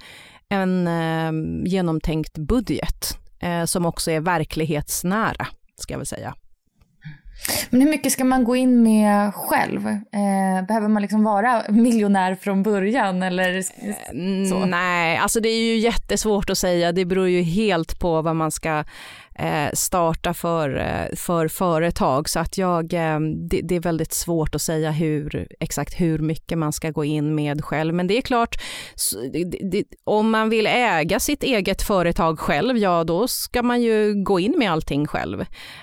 en 0.51 0.87
eh, 0.87 1.33
genomtänkt 1.71 2.39
budget 2.39 3.19
eh, 3.41 3.65
som 3.65 3.87
också 3.87 4.11
är 4.11 4.21
verklighetsnära, 4.21 5.47
ska 5.77 5.95
jag 5.95 5.99
väl 5.99 6.07
säga. 6.07 6.35
Men 7.71 7.81
hur 7.81 7.91
mycket 7.91 8.13
ska 8.13 8.25
man 8.25 8.45
gå 8.45 8.57
in 8.57 8.83
med 8.83 9.35
själv? 9.35 9.87
Eh, 9.89 10.67
behöver 10.69 10.89
man 10.89 11.03
liksom 11.03 11.25
vara 11.25 11.63
miljonär 11.69 12.35
från 12.35 12.63
början 12.63 13.23
eller 13.23 13.57
eh, 13.57 14.49
så? 14.51 14.65
Nej, 14.67 15.17
alltså 15.17 15.41
det 15.41 15.49
är 15.49 15.63
ju 15.63 15.77
jättesvårt 15.79 16.51
att 16.51 16.59
säga. 16.59 16.93
Det 16.93 17.05
beror 17.05 17.29
ju 17.29 17.43
helt 17.43 18.01
på 18.01 18.23
vad 18.23 18.37
man 18.37 18.51
ska 18.51 18.85
Eh, 19.35 19.71
starta 19.75 20.35
för, 20.35 20.77
eh, 20.77 21.17
för 21.17 21.49
företag. 21.49 22.29
Så 22.29 22.41
att 22.41 22.59
jag, 22.59 22.93
eh, 22.93 23.21
det, 23.51 23.61
det, 23.61 23.77
är 23.77 23.81
väldigt 23.81 24.13
svårt 24.13 24.55
att 24.55 24.63
säga 24.63 24.91
hur, 24.91 25.49
exakt 25.61 26.01
hur 26.01 26.19
mycket 26.19 26.59
man 26.59 26.73
ska 26.73 26.91
gå 26.91 27.05
in 27.05 27.35
med 27.35 27.65
själv. 27.65 27.95
Men 27.95 28.07
det 28.07 28.19
är 28.19 28.23
klart, 28.23 28.57
om 30.05 30.31
man 30.31 30.51
vill 30.51 30.67
äga 30.67 31.21
sitt 31.21 31.43
eget 31.43 31.83
företag 31.83 32.39
själv, 32.39 32.79
ja 32.79 33.05
då 33.05 33.29
ska 33.29 33.63
man 33.63 33.83
ju 33.83 34.25
gå 34.25 34.41
in 34.41 34.55
med 34.59 34.73
allting 34.73 35.07
själv. 35.07 35.41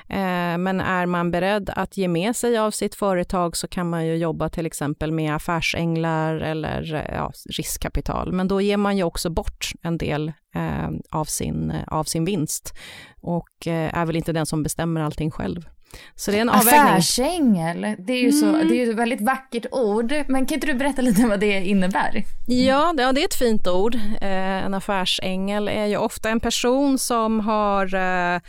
Eh, 0.09 0.57
men 0.57 0.81
är 0.81 1.05
man 1.05 1.31
beredd 1.31 1.69
att 1.69 1.97
ge 1.97 2.07
med 2.07 2.35
sig 2.35 2.57
av 2.57 2.71
sitt 2.71 2.95
företag 2.95 3.57
så 3.57 3.67
kan 3.67 3.89
man 3.89 4.05
ju 4.05 4.15
jobba 4.15 4.49
till 4.49 4.65
exempel 4.65 5.11
med 5.11 5.35
affärsänglar 5.35 6.35
eller 6.35 7.07
ja, 7.13 7.31
riskkapital. 7.57 8.31
Men 8.31 8.47
då 8.47 8.61
ger 8.61 8.77
man 8.77 8.97
ju 8.97 9.03
också 9.03 9.29
bort 9.29 9.71
en 9.81 9.97
del 9.97 10.31
Eh, 10.57 10.89
av, 11.09 11.25
sin, 11.25 11.71
eh, 11.71 11.83
av 11.87 12.03
sin 12.03 12.25
vinst 12.25 12.73
och 13.21 13.67
eh, 13.67 13.97
är 13.97 14.05
väl 14.05 14.15
inte 14.15 14.33
den 14.33 14.45
som 14.45 14.63
bestämmer 14.63 15.01
allting 15.01 15.31
själv. 15.31 15.69
Så 16.15 16.31
det 16.31 16.37
är 16.37 16.41
en 16.41 16.49
avvägning. 16.49 16.93
Affärsängel, 16.93 17.95
det 17.97 18.13
är 18.13 18.21
ju 18.21 18.31
så, 18.31 18.45
mm. 18.45 18.67
det 18.67 18.73
är 18.75 18.85
ju 18.85 18.91
ett 18.91 18.97
väldigt 18.97 19.21
vackert 19.21 19.65
ord. 19.71 20.13
Men 20.27 20.45
kan 20.45 20.55
inte 20.55 20.67
du 20.67 20.73
berätta 20.73 21.01
lite 21.01 21.27
vad 21.27 21.39
det 21.39 21.67
innebär? 21.67 22.23
Ja, 22.47 22.93
det, 22.97 23.03
ja, 23.03 23.11
det 23.11 23.21
är 23.21 23.25
ett 23.25 23.35
fint 23.35 23.67
ord. 23.67 23.95
Eh, 23.95 24.65
en 24.65 24.73
affärsängel 24.73 25.67
är 25.67 25.85
ju 25.85 25.97
ofta 25.97 26.29
en 26.29 26.39
person 26.39 26.97
som 26.97 27.39
har 27.39 27.95
eh, 27.95 28.41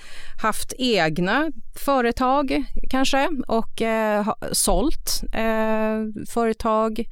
haft 0.42 0.72
egna 0.78 1.50
företag 1.84 2.64
kanske 2.90 3.28
och 3.46 3.82
eh, 3.82 4.28
sålt 4.52 5.22
eh, 5.32 6.24
företag 6.28 7.04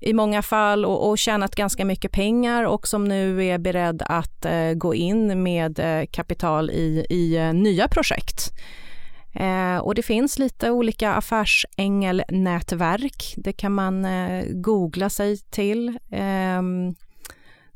i 0.00 0.12
många 0.12 0.42
fall 0.42 0.84
och, 0.84 1.08
och 1.08 1.18
tjänat 1.18 1.54
ganska 1.54 1.84
mycket 1.84 2.12
pengar 2.12 2.64
och 2.64 2.88
som 2.88 3.04
nu 3.04 3.44
är 3.44 3.58
beredd 3.58 4.02
att 4.06 4.46
gå 4.74 4.94
in 4.94 5.42
med 5.42 5.80
kapital 6.10 6.70
i, 6.70 7.06
i 7.10 7.52
nya 7.52 7.88
projekt. 7.88 8.52
Eh, 9.34 9.78
och 9.78 9.94
det 9.94 10.02
finns 10.02 10.38
lite 10.38 10.70
olika 10.70 11.12
affärsängelnätverk. 11.12 13.34
Det 13.36 13.52
kan 13.52 13.72
man 13.72 14.04
eh, 14.04 14.44
googla 14.50 15.10
sig 15.10 15.38
till. 15.38 15.98
Ehm, 16.10 16.94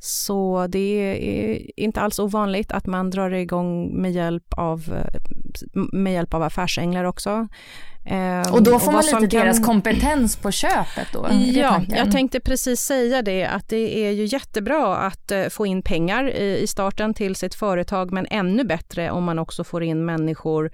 så 0.01 0.67
det 0.69 0.79
är 0.79 1.81
inte 1.81 2.01
alls 2.01 2.19
ovanligt 2.19 2.73
att 2.73 2.87
man 2.87 3.11
drar 3.11 3.31
igång 3.31 4.03
med 4.03 4.13
hjälp 4.13 4.55
av, 4.57 5.05
med 5.93 6.13
hjälp 6.13 6.35
av 6.35 6.43
affärsänglar 6.43 7.05
också. 7.05 7.49
Ehm, 8.11 8.53
och 8.53 8.63
då 8.63 8.79
får 8.79 8.87
och 8.87 8.93
man 8.93 9.05
lite 9.05 9.19
kan... 9.19 9.29
deras 9.29 9.65
kompetens 9.65 10.37
på 10.37 10.51
köpet 10.51 11.09
då? 11.13 11.27
Ja, 11.31 11.83
jag 11.89 12.13
tänkte 12.13 12.41
precis 12.41 12.81
säga 12.81 13.23
det 13.23 13.45
att 13.45 13.69
det 13.69 14.07
är 14.07 14.11
ju 14.11 14.25
jättebra 14.25 14.97
att 14.97 15.31
eh, 15.31 15.49
få 15.49 15.67
in 15.67 15.83
pengar 15.83 16.31
i 16.37 16.67
starten 16.67 17.15
till 17.15 17.37
sitt 17.37 17.55
företag 17.55 18.13
men 18.13 18.27
ännu 18.31 18.65
bättre 18.65 19.11
om 19.11 19.25
man 19.25 19.39
också 19.39 19.65
får 19.65 19.83
in 19.83 20.05
människor 20.05 20.71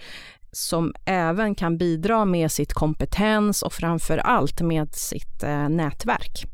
som 0.57 0.95
även 1.05 1.55
kan 1.55 1.79
bidra 1.79 2.25
med 2.25 2.53
sitt 2.53 2.73
kompetens 2.73 3.63
och 3.63 3.73
framför 3.73 4.19
allt 4.19 4.61
med 4.61 4.95
sitt 4.95 5.43
eh, 5.43 5.69
nätverk. 5.69 6.45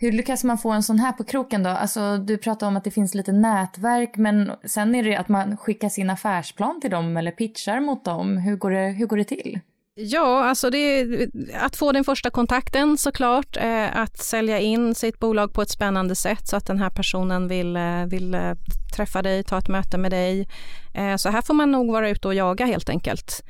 Hur 0.00 0.12
lyckas 0.12 0.44
man 0.44 0.58
få 0.58 0.70
en 0.70 0.82
sån 0.82 0.98
här 0.98 1.12
på 1.12 1.24
kroken 1.24 1.62
då? 1.62 1.70
Alltså, 1.70 2.16
du 2.18 2.38
pratar 2.38 2.66
om 2.66 2.76
att 2.76 2.84
det 2.84 2.90
finns 2.90 3.14
lite 3.14 3.32
nätverk, 3.32 4.16
men 4.16 4.52
sen 4.64 4.94
är 4.94 5.02
det 5.02 5.16
att 5.16 5.28
man 5.28 5.56
skickar 5.56 5.88
sin 5.88 6.10
affärsplan 6.10 6.80
till 6.80 6.90
dem 6.90 7.16
eller 7.16 7.30
pitchar 7.30 7.80
mot 7.80 8.04
dem. 8.04 8.38
Hur 8.38 8.56
går 8.56 8.70
det, 8.70 8.88
hur 8.88 9.06
går 9.06 9.16
det 9.16 9.24
till? 9.24 9.60
Ja, 9.96 10.44
alltså 10.44 10.70
det 10.70 11.06
att 11.54 11.76
få 11.76 11.92
den 11.92 12.04
första 12.04 12.30
kontakten 12.30 12.98
såklart, 12.98 13.56
eh, 13.56 13.96
att 13.96 14.16
sälja 14.16 14.58
in 14.58 14.94
sitt 14.94 15.18
bolag 15.18 15.52
på 15.52 15.62
ett 15.62 15.70
spännande 15.70 16.14
sätt 16.14 16.48
så 16.48 16.56
att 16.56 16.66
den 16.66 16.78
här 16.78 16.90
personen 16.90 17.48
vill, 17.48 17.76
eh, 17.76 18.04
vill 18.06 18.34
eh, 18.34 18.54
träffa 18.96 19.22
dig, 19.22 19.42
ta 19.42 19.58
ett 19.58 19.68
möte 19.68 19.98
med 19.98 20.10
dig. 20.10 20.48
Eh, 20.94 21.16
så 21.16 21.28
här 21.28 21.42
får 21.42 21.54
man 21.54 21.72
nog 21.72 21.92
vara 21.92 22.08
ute 22.08 22.28
och 22.28 22.34
jaga 22.34 22.66
helt 22.66 22.88
enkelt 22.88 23.44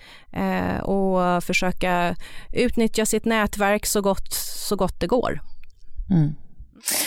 och 0.83 1.45
försöka 1.45 2.17
utnyttja 2.53 3.07
sitt 3.07 3.25
nätverk 3.25 3.87
så 3.87 4.01
gott, 4.01 4.33
så 4.69 4.77
gott 4.77 5.01
det 5.01 5.07
går. 5.07 5.41
Mm. 6.11 6.35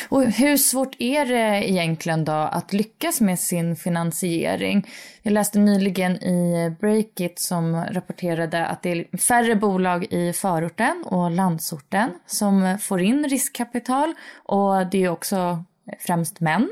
Och 0.10 0.24
hur 0.24 0.58
svårt 0.58 0.96
är 1.00 1.26
det 1.26 1.70
egentligen 1.70 2.26
då 2.26 2.32
att 2.32 2.74
lyckas 2.74 3.22
med 3.22 3.40
sin 3.40 3.76
finansiering? 3.76 4.88
Jag 5.22 5.32
läste 5.32 5.60
nyligen 5.60 6.24
i 6.24 6.70
Breakit 6.80 7.40
som 7.40 7.86
rapporterade 7.92 8.66
att 8.66 8.84
det 8.84 8.90
är 8.90 9.18
färre 9.18 9.56
bolag 9.56 10.14
i 10.14 10.34
förorten 10.34 11.04
och 11.06 11.32
landsorten 11.32 12.10
som 12.26 12.78
får 12.82 13.02
in 13.02 13.30
riskkapital 13.30 14.14
och 14.44 14.88
det 14.88 15.04
är 15.04 15.10
också 15.10 15.64
främst 16.00 16.40
män 16.40 16.72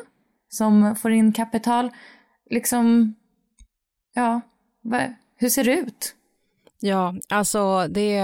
som 0.50 0.96
får 0.96 1.12
in 1.12 1.34
kapital. 1.34 1.90
Liksom, 2.50 3.16
ja, 4.14 4.42
hur 5.38 5.50
ser 5.50 5.64
det 5.64 5.78
ut? 5.78 6.16
Ja, 6.80 7.16
alltså 7.30 7.88
det, 7.88 8.22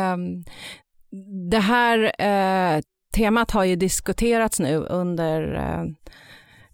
det 1.50 1.60
här 1.60 2.22
eh, 2.22 2.82
temat 3.12 3.52
har 3.52 3.64
ju 3.64 3.76
diskuterats 3.76 4.60
nu 4.60 4.76
under, 4.76 5.54
eh, 5.54 5.84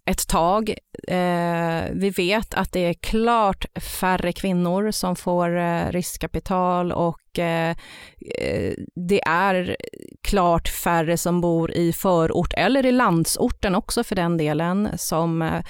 ett 0.06 0.27
tag. 0.27 0.70
Eh, 1.08 1.84
vi 1.94 2.13
vet 2.17 2.53
att 2.53 2.72
det 2.72 2.79
är 2.79 2.94
klart 2.94 3.65
färre 3.75 4.34
kvinnor 4.34 4.91
som 4.91 5.15
får 5.15 5.58
eh, 5.58 5.91
riskkapital 5.91 6.91
och 6.91 7.22
det 8.96 9.22
är 9.25 9.77
klart 10.22 10.67
färre 10.67 11.17
som 11.17 11.41
bor 11.41 11.72
i 11.72 11.94
förort 11.94 12.53
eller 12.58 12.86
i 12.86 12.91
landsorten 12.91 13.75
också 13.75 14.03
för 14.03 14.15
den 14.15 14.38
delen 14.38 14.89
som 14.98 15.62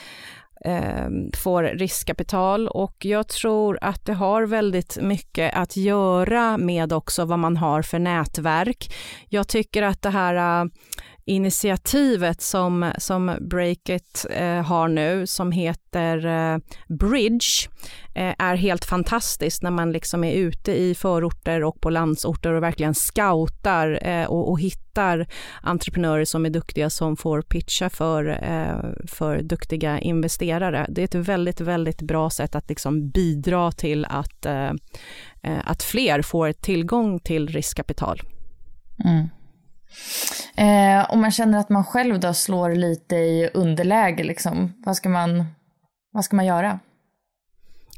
eh, 0.67 1.09
får 1.38 1.63
riskkapital 1.63 2.67
och 2.67 2.95
jag 3.05 3.27
tror 3.27 3.77
att 3.81 4.05
det 4.05 4.13
har 4.13 4.43
väldigt 4.43 4.97
mycket 5.01 5.55
att 5.55 5.77
göra 5.77 6.57
med 6.57 6.93
också 6.93 7.25
vad 7.25 7.39
man 7.39 7.57
har 7.57 7.81
för 7.81 8.00
nätverk. 8.00 8.93
Jag 9.29 9.47
tycker 9.47 9.83
att 9.83 10.01
det 10.01 10.09
här 10.09 10.69
initiativet 11.27 12.41
som, 12.41 12.91
som 12.98 13.38
Breakit 13.41 14.25
eh, 14.29 14.62
har 14.62 14.88
nu 14.88 15.27
som 15.27 15.51
heter 15.51 16.25
eh, 16.25 16.57
Bridge 16.88 17.69
eh, 18.15 18.34
är 18.38 18.55
helt 18.55 18.86
fantastiskt 18.86 19.63
när 19.63 19.72
man 19.72 19.91
liksom 19.91 20.24
är 20.24 20.31
ute 20.31 20.72
i 20.72 20.96
förorter 20.96 21.63
och 21.63 21.81
på 21.81 21.89
landsorter 21.89 22.53
och 22.53 22.63
verkligen 22.63 22.96
scoutar 22.96 24.00
eh, 24.01 24.25
och, 24.25 24.50
och, 24.50 24.60
hittar 24.60 25.27
entreprenörer 25.62 26.25
som 26.25 26.46
är 26.46 26.50
duktiga 26.50 26.89
som 26.89 27.17
får 27.17 27.41
pitcha 27.41 27.89
för, 27.89 28.25
eh, 28.43 29.07
för 29.07 29.41
duktiga 29.41 30.00
investerare. 30.00 30.86
Det 30.89 31.01
är 31.01 31.05
ett 31.05 31.27
väldigt, 31.27 31.62
väldigt 31.62 32.01
bra 32.01 32.29
sätt 32.29 32.55
att 32.55 32.69
liksom 32.69 33.10
bidra 33.10 33.72
till 33.72 34.05
att, 34.05 34.46
eh, 34.46 34.72
eh 35.41 35.60
att 35.63 35.84
fler 35.84 36.22
får 36.22 36.51
tillgång 36.51 37.19
till 37.19 37.48
riskkapital. 37.48 38.22
Mm. 39.05 39.27
Eh, 40.56 41.12
om 41.12 41.22
man 41.22 41.32
känner 41.32 41.60
att 41.60 41.70
man 41.70 41.86
själv 41.86 42.20
då 42.20 42.34
slår 42.34 42.75
lite 42.75 43.15
i 43.15 43.50
underläge, 43.53 44.24
liksom, 44.24 44.74
vad, 44.86 44.96
ska 44.96 45.10
man, 45.10 45.46
vad 46.12 46.25
ska 46.25 46.36
man 46.36 46.46
göra? 46.46 46.79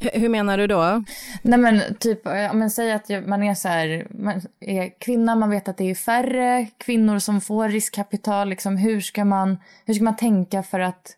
Hur 0.02 0.30
menar 0.30 0.58
du 0.58 0.68
då? 0.68 1.04
Nej 1.42 1.60
men 1.60 1.96
typ, 1.96 2.28
om 2.52 2.60
man 2.60 2.70
säger 2.70 2.96
att 2.96 3.28
man 3.28 3.44
är 3.44 3.56
så 3.56 3.68
här, 3.68 4.08
man 4.10 4.42
är 4.60 5.00
kvinna, 5.00 5.36
man 5.36 5.50
vet 5.50 5.68
att 5.68 5.78
det 5.78 5.90
är 5.90 5.96
färre 5.96 6.68
kvinnor 6.78 7.20
som 7.20 7.42
får 7.42 7.70
riskkapital. 7.70 8.50
Liksom, 8.50 8.78
hur, 8.78 9.02
ska 9.02 9.26
man, 9.26 9.58
hur 9.86 9.94
ska 9.94 10.04
man 10.04 10.16
tänka 10.16 10.64
för 10.64 10.80
att 10.80 11.16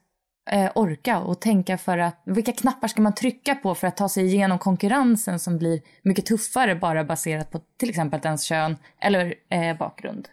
eh, 0.52 0.72
orka 0.76 1.20
och 1.20 1.42
tänka 1.42 1.78
för 1.78 1.98
att, 1.98 2.22
vilka 2.26 2.52
knappar 2.52 2.88
ska 2.88 3.02
man 3.02 3.16
trycka 3.16 3.56
på 3.56 3.76
för 3.76 3.88
att 3.88 3.98
ta 3.98 4.10
sig 4.10 4.26
igenom 4.26 4.60
konkurrensen 4.60 5.40
som 5.40 5.58
blir 5.58 5.82
mycket 6.02 6.26
tuffare 6.26 6.76
bara 6.76 7.04
baserat 7.04 7.52
på 7.52 7.60
till 7.78 7.90
exempel 7.90 8.20
ens 8.24 8.44
kön 8.44 8.78
eller 9.02 9.34
eh, 9.50 9.78
bakgrund? 9.78 10.28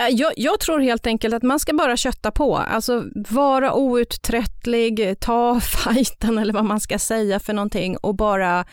Eh, 0.00 0.08
jag, 0.08 0.32
jag, 0.36 0.60
tror 0.60 0.80
helt 0.80 1.06
enkelt 1.06 1.34
att 1.34 1.42
man 1.42 1.60
ska 1.60 1.72
bara 1.72 1.96
kötta 1.96 2.30
på, 2.30 2.56
alltså 2.56 3.04
vara 3.14 3.74
outtröttlig, 3.74 5.20
ta 5.20 5.60
fighten 5.84 6.38
eller 6.38 6.52
vad 6.52 6.64
man 6.64 6.80
ska 6.80 6.98
säga 6.98 7.40
för 7.40 7.52
någonting 7.52 7.96
och 7.96 8.14
bara 8.14 8.64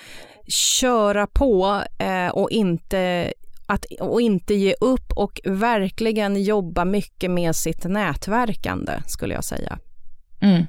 köra 0.47 1.27
på 1.27 1.83
eh, 1.99 2.27
och 2.27 2.51
inte 2.51 3.33
att, 3.67 3.85
och 3.99 4.21
inte 4.21 4.53
ge 4.53 4.75
upp 4.81 5.11
och 5.15 5.41
verkligen 5.45 6.43
jobba 6.43 6.85
mycket 6.85 7.31
med 7.31 7.55
sitt 7.55 7.83
nätverkande 7.83 8.93
skulle 9.07 9.33
jag 9.33 9.43
säga. 9.43 9.79
Mm. 10.41 10.65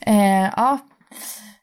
Eh, 0.00 0.52
ja, 0.56 0.78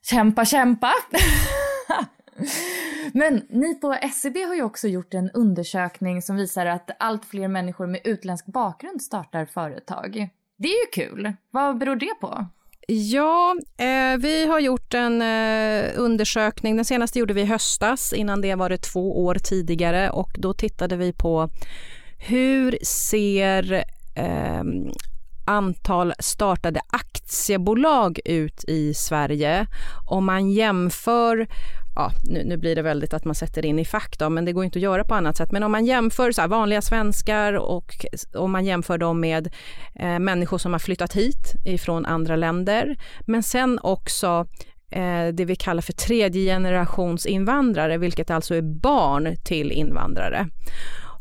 kämpa, 0.10 0.46
kämpa. 0.46 0.94
Men 3.13 3.42
ni 3.50 3.75
på 3.75 3.94
SCB 3.94 4.44
har 4.44 4.56
ju 4.56 4.63
också 4.63 4.88
gjort 4.88 5.13
en 5.13 5.30
undersökning 5.32 6.22
som 6.22 6.36
visar 6.36 6.65
att 6.65 6.89
allt 7.00 7.25
fler 7.25 7.48
människor 7.48 7.88
med 7.88 8.01
utländsk 8.04 8.46
bakgrund 8.46 9.01
startar 9.01 9.46
företag. 9.46 10.30
Det 10.58 10.68
är 10.68 10.86
ju 10.86 11.06
kul. 11.06 11.34
Vad 11.51 11.77
beror 11.77 11.96
det 11.96 12.13
på? 12.22 12.46
Ja, 12.88 13.56
eh, 13.77 14.18
vi 14.18 14.46
har 14.48 14.60
gjort 14.60 14.94
en 14.94 15.22
eh, 15.22 15.92
undersökning. 15.96 16.75
Den 16.75 16.86
senaste 16.86 17.20
gjorde 17.20 17.34
vi 17.34 17.42
i 17.42 17.46
höstas. 17.46 18.13
Innan 18.13 18.42
det 18.42 18.56
var 18.56 18.70
det 18.70 18.77
två 18.77 19.25
år 19.25 19.36
tidigare 19.36 20.10
och 20.10 20.30
då 20.38 20.54
tittade 20.54 20.98
vi 20.98 21.13
på 21.13 21.50
hur 22.18 22.77
ser 22.84 23.74
eh, 24.15 24.63
antal 25.46 26.13
startade 26.20 26.82
aktiebolag 26.88 28.20
ut 28.25 28.63
i 28.68 28.94
Sverige 28.94 29.68
om 30.06 30.25
man 30.25 30.51
jämför 30.51 31.48
ja, 31.96 32.12
nu, 32.24 32.44
nu, 32.44 32.58
blir 32.58 32.75
det 32.75 32.82
väldigt 32.82 33.14
att 33.14 33.25
man 33.25 33.36
sätter 33.36 33.65
in 33.65 33.80
i 33.80 33.86
fack 33.86 34.19
då, 34.19 34.30
men 34.30 34.46
det 34.46 34.52
går 34.52 34.65
inte 34.65 34.80
att 34.80 34.84
göra 34.84 35.04
på 35.04 35.15
annat 35.15 35.38
sätt. 35.38 35.52
Men 35.52 35.63
om 35.63 35.72
man 35.72 35.86
jämför 35.86 36.32
så 36.32 36.48
vanliga 36.48 36.82
svenskar 36.82 37.54
och 37.54 38.06
om 38.36 38.52
man 38.52 38.65
jämför 38.65 38.98
dem 38.98 39.19
med 39.19 39.54
eh, 39.96 40.19
människor 40.19 40.58
som 40.58 40.72
har 40.72 40.80
flyttat 40.80 41.13
hit 41.13 41.54
ifrån 41.65 42.06
andra 42.06 42.36
länder, 42.36 42.98
men 43.26 43.43
sen 43.43 43.80
också 43.84 44.48
eh, 44.91 45.28
det 45.34 45.46
vi 45.46 45.56
kallar 45.56 45.82
för 45.82 45.93
tredje 45.93 46.54
generations 46.54 47.26
invandrare, 47.26 47.98
vilket 47.98 48.32
alltså 48.32 48.56
är 48.56 48.62
barn 48.62 49.36
till 49.43 49.72
invandrare. 49.72 50.50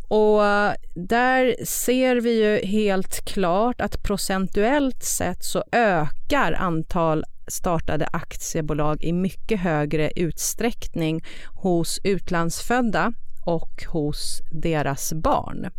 Och 0.09 0.47
eh, 0.47 0.73
där 0.95 1.65
ser 1.65 2.17
vi 2.17 2.43
ju 2.43 2.67
helt 2.67 3.25
klart 3.25 3.81
att 3.81 4.03
procentuellt 4.03 5.05
sett 5.05 5.45
så 5.45 5.65
ökar 5.73 6.53
antal 6.53 7.25
startade 7.47 8.09
aktiebolag 8.13 9.03
i 9.03 9.13
mycket 9.13 9.61
högre 9.61 10.11
utsträckning 10.17 11.25
hos 11.55 12.01
utlandsfödda 12.05 13.13
och 13.45 13.85
hos 13.89 14.43
deras 14.51 15.13
barn. 15.13 15.71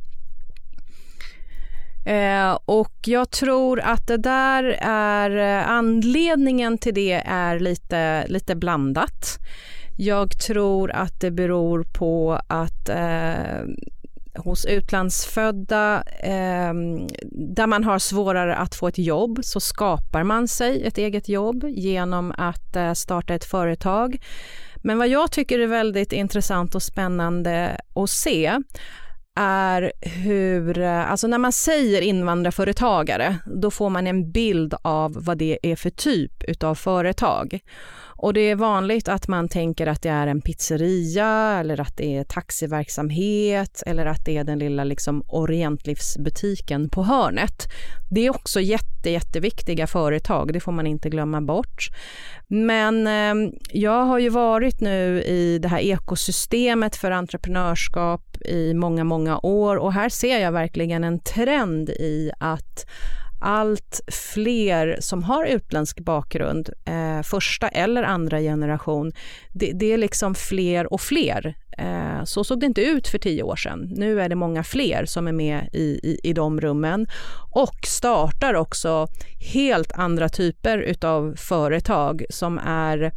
Eh, 2.06 2.58
och 2.66 2.94
jag 3.06 3.32
tror 3.32 3.80
att 3.80 4.08
det 4.08 4.18
där 4.18 4.64
är 4.82 5.60
eh, 5.60 5.70
anledningen 5.70 6.78
till 6.78 6.94
det 6.94 7.24
är 7.26 7.60
lite, 7.60 8.28
lite 8.28 8.56
blandat. 8.56 9.40
Jag 9.98 10.40
tror 10.40 10.92
att 10.92 11.20
det 11.20 11.32
beror 11.32 11.84
på 11.84 12.40
att 12.48 12.90
eh, 12.90 13.64
hos 14.36 14.66
utlandsfödda 14.66 16.04
eh, 16.20 16.74
där 17.32 17.68
man 17.68 17.84
har 17.84 18.00
svårare 18.00 18.56
att 18.56 18.76
få 18.76 18.88
ett 18.88 18.98
jobb 18.98 19.40
så 19.44 19.60
skapar 19.60 20.24
man 20.24 20.48
sig 20.48 20.84
ett 20.84 20.98
eget 20.98 21.30
jobb 21.30 21.64
genom 21.68 22.34
att 22.38 22.76
eh, 22.76 22.94
starta 22.94 23.34
ett 23.34 23.46
företag. 23.46 24.18
Men 24.76 24.98
vad 24.98 25.08
jag 25.08 25.32
tycker 25.32 25.60
är 25.60 25.68
väldigt 25.68 26.14
intressant 26.14 26.76
och 26.76 26.84
spännande 26.84 27.82
att 27.96 28.10
se 28.10 28.60
är 29.40 29.92
hur, 30.02 30.78
eh, 30.78 31.12
alltså 31.12 31.28
när 31.28 31.38
man 31.38 31.52
säger 31.52 32.02
invandrarföretagare, 32.02 33.38
då 33.46 33.72
får 33.72 33.90
man 33.90 34.08
en 34.08 34.32
bild 34.32 34.74
av 34.82 35.14
vad 35.26 35.38
det 35.38 35.60
är 35.62 35.76
för 35.76 35.90
typ 35.90 36.44
utav 36.44 36.76
företag. 36.76 37.60
Och 38.18 38.34
det 38.34 38.42
är 38.42 38.56
vanligt 38.56 39.08
att 39.08 39.28
man 39.28 39.50
tänker 39.50 39.88
att 39.88 40.02
det 40.02 40.10
är 40.10 40.28
en 40.28 40.42
pizzeria 40.42 41.58
eller 41.60 41.82
att 41.82 41.98
det 41.98 42.18
är 42.18 42.24
taxiverksamhet 42.24 43.84
eller 43.86 44.06
att 44.06 44.26
det 44.26 44.38
är 44.38 44.44
den 44.44 44.60
lilla 44.60 44.84
liksom 44.84 45.24
orientlivsbutiken 45.28 46.90
på 46.90 47.04
hörnet. 47.04 47.68
Det 48.12 48.26
är 48.26 48.30
också 48.30 48.62
jätte, 48.62 49.10
jätteviktiga 49.10 49.88
företag, 49.88 50.54
det 50.54 50.60
får 50.60 50.72
man 50.72 50.88
inte 50.88 51.10
glömma 51.10 51.42
bort. 51.42 51.90
Men 52.48 53.08
eh, 53.08 53.54
jag 53.70 54.06
har 54.06 54.20
ju 54.20 54.30
varit 54.30 54.82
nu 54.82 55.24
i 55.24 55.60
det 55.60 55.68
här 55.68 55.80
ekosystemet 55.80 56.96
för 56.96 57.12
entreprenörskap 57.12 58.38
i 58.46 58.74
många, 58.74 59.04
många 59.04 59.40
år 59.44 59.76
och 59.76 59.94
här 59.94 60.10
ser 60.10 60.40
jag 60.40 60.52
verkligen 60.52 61.04
en 61.04 61.20
trend 61.20 61.90
i 61.90 62.32
att 62.40 62.86
allt 63.46 64.02
fler 64.34 64.98
som 65.00 65.24
har 65.24 65.46
utländsk 65.46 66.00
bakgrund, 66.00 66.70
eh, 66.86 67.22
första 67.22 67.68
eller 67.68 68.04
andra 68.04 68.40
generation, 68.40 69.12
det, 69.52 69.72
det, 69.72 69.94
är 69.94 69.98
liksom 69.98 70.36
fler 70.36 70.94
och 70.94 71.02
fler. 71.02 71.56
Eh, 71.78 72.24
så 72.24 72.44
såg 72.44 72.60
det 72.60 72.66
inte 72.66 72.82
ut 72.82 73.08
för 73.08 73.18
tio 73.18 73.44
år 73.44 73.56
sedan. 73.56 73.94
Nu 73.96 74.22
är 74.22 74.30
det 74.30 74.36
många 74.36 74.64
fler 74.64 75.06
som 75.06 75.28
är 75.28 75.32
med 75.32 75.70
i, 75.74 76.00
i, 76.04 76.20
i 76.24 76.34
de 76.34 76.62
rummen 76.62 77.08
och 77.52 77.86
startar 77.86 78.54
också 78.54 79.08
helt 79.40 79.92
andra 79.92 80.30
typer 80.30 80.96
av 81.06 81.36
företag 81.38 82.26
som 82.30 82.58
är 82.58 83.12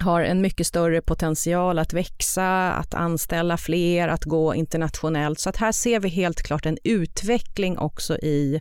har 0.00 0.20
en 0.20 0.40
mycket 0.40 0.66
större 0.66 1.00
potential 1.00 1.78
att 1.78 1.92
växa, 1.92 2.72
att 2.72 2.94
anställa 2.94 3.56
fler, 3.56 4.08
att 4.08 4.24
gå 4.24 4.54
internationellt. 4.54 5.40
Så 5.40 5.48
att 5.48 5.56
här 5.56 5.72
ser 5.72 6.00
vi 6.00 6.08
helt 6.08 6.42
klart 6.42 6.66
en 6.66 6.78
utveckling 6.84 7.78
också 7.78 8.16
i 8.16 8.60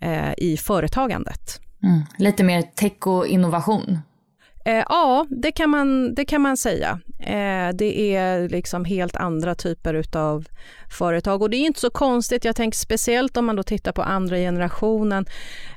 eh, 0.00 0.32
i 0.36 0.56
företagandet. 0.56 1.60
Mm. 1.82 2.00
Lite 2.18 2.44
mer 2.44 2.62
tech 2.62 3.06
och 3.06 3.26
innovation? 3.26 3.98
Eh, 4.68 4.84
ja, 4.88 5.26
det 5.30 5.52
kan 5.52 5.70
man, 5.70 6.14
det 6.14 6.24
kan 6.24 6.40
man 6.40 6.56
säga. 6.56 7.00
Eh, 7.18 7.74
det 7.74 8.14
är 8.16 8.48
liksom 8.48 8.84
helt 8.84 9.16
andra 9.16 9.54
typer 9.54 10.16
av 10.16 10.48
företag 10.90 11.42
och 11.42 11.50
det 11.50 11.56
är 11.56 11.66
inte 11.66 11.80
så 11.80 11.90
konstigt. 11.90 12.44
Jag 12.44 12.56
tänker 12.56 12.78
speciellt 12.78 13.36
om 13.36 13.46
man 13.46 13.56
då 13.56 13.62
tittar 13.62 13.92
på 13.92 14.02
andra 14.02 14.36
generationen 14.36 15.26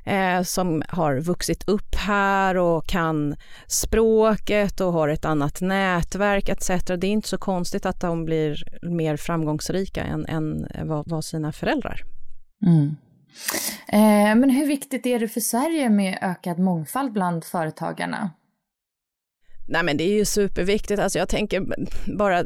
eh, 0.05 0.41
som 0.41 0.84
har 0.88 1.19
vuxit 1.19 1.69
upp 1.69 1.95
här 1.95 2.57
och 2.57 2.88
kan 2.88 3.36
språket 3.67 4.81
och 4.81 4.93
har 4.93 5.10
ett 5.10 5.25
annat 5.25 5.62
nätverk 5.62 6.49
etc. 6.49 6.67
Det 6.67 7.07
är 7.07 7.12
inte 7.12 7.27
så 7.27 7.38
konstigt 7.38 7.86
att 7.86 8.01
de 8.01 8.25
blir 8.25 8.63
mer 8.81 9.17
framgångsrika 9.17 10.03
än, 10.03 10.25
än 10.25 10.67
vad, 10.84 11.10
vad 11.10 11.25
sina 11.25 11.51
föräldrar. 11.51 12.01
Mm. 12.65 12.95
Eh, 13.88 14.36
men 14.36 14.50
hur 14.50 14.67
viktigt 14.67 15.06
är 15.06 15.20
det 15.20 15.28
för 15.28 15.39
Sverige 15.39 15.89
med 15.89 16.17
ökad 16.22 16.60
mångfald 16.60 17.12
bland 17.12 17.46
företagarna? 17.46 18.32
Nej 19.72 19.84
men 19.84 19.98
det 19.98 20.04
är 20.04 20.13
ju 20.13 20.26
superviktigt, 20.26 21.00
alltså 21.00 21.20
jag 21.20 21.30
tänker 21.30 21.65
bara, 22.17 22.44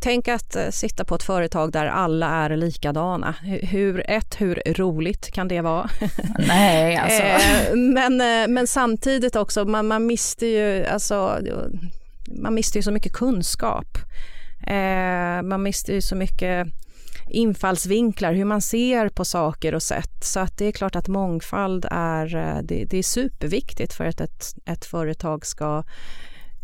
tänk 0.00 0.28
att 0.28 0.56
uh, 0.56 0.70
sitta 0.70 1.04
på 1.04 1.14
ett 1.14 1.22
företag 1.22 1.72
där 1.72 1.86
alla 1.86 2.28
är 2.28 2.56
likadana. 2.56 3.34
Hur, 3.62 4.10
ett, 4.10 4.40
hur 4.40 4.62
roligt 4.66 5.30
kan 5.30 5.48
det 5.48 5.60
vara? 5.60 5.90
Nej 6.38 6.96
alltså. 7.02 7.22
eh, 7.22 7.76
men, 7.76 8.12
uh, 8.20 8.54
men 8.54 8.66
samtidigt 8.66 9.36
också, 9.36 9.64
man, 9.64 9.86
man 9.86 10.06
mister 10.06 10.46
ju, 10.46 10.86
alltså, 10.86 11.38
man 12.42 12.54
mister 12.54 12.78
ju 12.78 12.82
så 12.82 12.92
mycket 12.92 13.12
kunskap. 13.12 13.98
Eh, 14.66 15.42
man 15.42 15.62
mister 15.62 15.92
ju 15.92 16.00
så 16.00 16.16
mycket 16.16 16.66
infallsvinklar, 17.30 18.32
hur 18.32 18.44
man 18.44 18.60
ser 18.60 19.08
på 19.08 19.24
saker 19.24 19.74
och 19.74 19.82
sätt. 19.82 20.24
Så 20.24 20.40
att 20.40 20.58
det 20.58 20.64
är 20.64 20.72
klart 20.72 20.96
att 20.96 21.08
mångfald 21.08 21.86
är, 21.90 22.36
eh, 22.36 22.62
det, 22.62 22.84
det 22.84 22.98
är 22.98 23.02
superviktigt 23.02 23.92
för 23.92 24.04
att 24.04 24.20
ett, 24.20 24.44
ett 24.66 24.84
företag 24.84 25.46
ska 25.46 25.84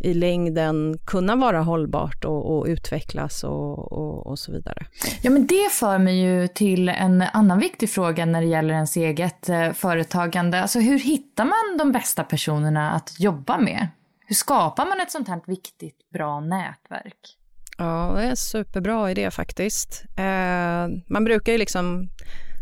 i 0.00 0.14
längden 0.14 0.98
kunna 1.06 1.36
vara 1.36 1.62
hållbart 1.62 2.24
och, 2.24 2.56
och 2.56 2.66
utvecklas 2.66 3.44
och, 3.44 3.92
och, 3.92 4.26
och, 4.26 4.38
så 4.38 4.52
vidare. 4.52 4.86
Ja, 5.22 5.30
men 5.30 5.46
det 5.46 5.72
för 5.72 5.98
mig 5.98 6.20
ju 6.20 6.48
till 6.48 6.88
en 6.88 7.22
annan 7.22 7.58
viktig 7.58 7.90
fråga 7.90 8.26
när 8.26 8.40
det 8.40 8.46
gäller 8.46 8.74
ens 8.74 8.96
eget 8.96 9.48
eh, 9.48 9.72
företagande. 9.72 10.62
Alltså 10.62 10.80
hur 10.80 10.98
hittar 10.98 11.44
man 11.44 11.78
de 11.78 11.92
bästa 11.92 12.24
personerna 12.24 12.90
att 12.90 13.20
jobba 13.20 13.58
med? 13.58 13.88
Hur 14.26 14.34
skapar 14.34 14.86
man 14.86 15.00
ett 15.00 15.10
sånt 15.10 15.28
här 15.28 15.40
viktigt, 15.46 16.10
bra 16.12 16.40
nätverk? 16.40 17.36
Ja, 17.78 18.12
det 18.16 18.22
är 18.22 18.30
en 18.30 18.36
superbra 18.36 19.10
idé 19.10 19.30
faktiskt. 19.30 20.04
Eh, 20.16 20.88
man 21.06 21.24
brukar 21.24 21.52
ju 21.52 21.58
liksom 21.58 22.08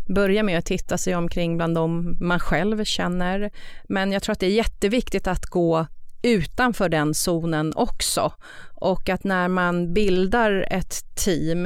börja 0.07 0.43
med 0.43 0.57
att 0.57 0.65
titta 0.65 0.97
sig 0.97 1.15
omkring 1.15 1.57
bland 1.57 1.75
dem 1.75 2.17
man 2.21 2.39
själv 2.39 2.83
känner. 2.83 3.51
Men 3.89 4.11
jag 4.11 4.23
tror 4.23 4.33
att 4.33 4.39
det 4.39 4.45
är 4.45 4.51
jätteviktigt 4.51 5.27
att 5.27 5.45
gå 5.45 5.87
utanför 6.23 6.89
den 6.89 7.13
zonen 7.13 7.73
också. 7.75 8.33
Och 8.75 9.09
att 9.09 9.23
när 9.23 9.47
man 9.47 9.93
bildar 9.93 10.67
ett 10.71 11.15
team, 11.15 11.65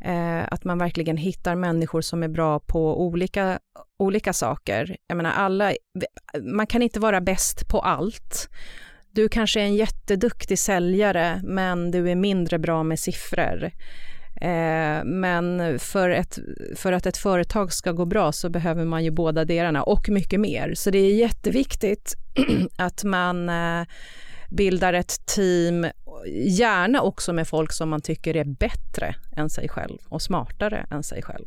eh, 0.00 0.44
att 0.50 0.64
man 0.64 0.78
verkligen 0.78 1.16
hittar 1.16 1.54
människor 1.54 2.00
som 2.00 2.22
är 2.22 2.28
bra 2.28 2.60
på 2.60 3.02
olika, 3.06 3.58
olika 3.98 4.32
saker. 4.32 4.96
Jag 5.06 5.16
menar, 5.16 5.32
alla, 5.32 5.72
man 6.42 6.66
kan 6.66 6.82
inte 6.82 7.00
vara 7.00 7.20
bäst 7.20 7.68
på 7.68 7.80
allt. 7.80 8.48
Du 9.14 9.28
kanske 9.28 9.60
är 9.60 9.64
en 9.64 9.74
jätteduktig 9.74 10.58
säljare, 10.58 11.40
men 11.44 11.90
du 11.90 12.10
är 12.10 12.14
mindre 12.14 12.58
bra 12.58 12.82
med 12.82 12.98
siffror. 12.98 13.64
Eh, 14.40 15.04
men 15.04 15.78
för, 15.78 16.10
ett, 16.10 16.38
för 16.76 16.92
att 16.92 17.06
ett 17.06 17.16
företag 17.16 17.72
ska 17.72 17.92
gå 17.92 18.04
bra 18.04 18.32
så 18.32 18.50
behöver 18.50 18.84
man 18.84 19.04
ju 19.04 19.10
båda 19.10 19.44
delarna 19.44 19.82
och 19.82 20.08
mycket 20.08 20.40
mer. 20.40 20.74
Så 20.74 20.90
det 20.90 20.98
är 20.98 21.14
jätteviktigt 21.14 22.14
att 22.78 23.04
man 23.04 23.48
eh, 23.48 23.86
bildar 24.50 24.92
ett 24.92 25.26
team, 25.26 25.86
gärna 26.46 27.00
också 27.00 27.32
med 27.32 27.48
folk 27.48 27.72
som 27.72 27.88
man 27.88 28.00
tycker 28.00 28.36
är 28.36 28.44
bättre 28.44 29.14
än 29.36 29.50
sig 29.50 29.68
själv 29.68 29.98
och 30.08 30.22
smartare 30.22 30.86
än 30.90 31.02
sig 31.02 31.22
själv. 31.22 31.46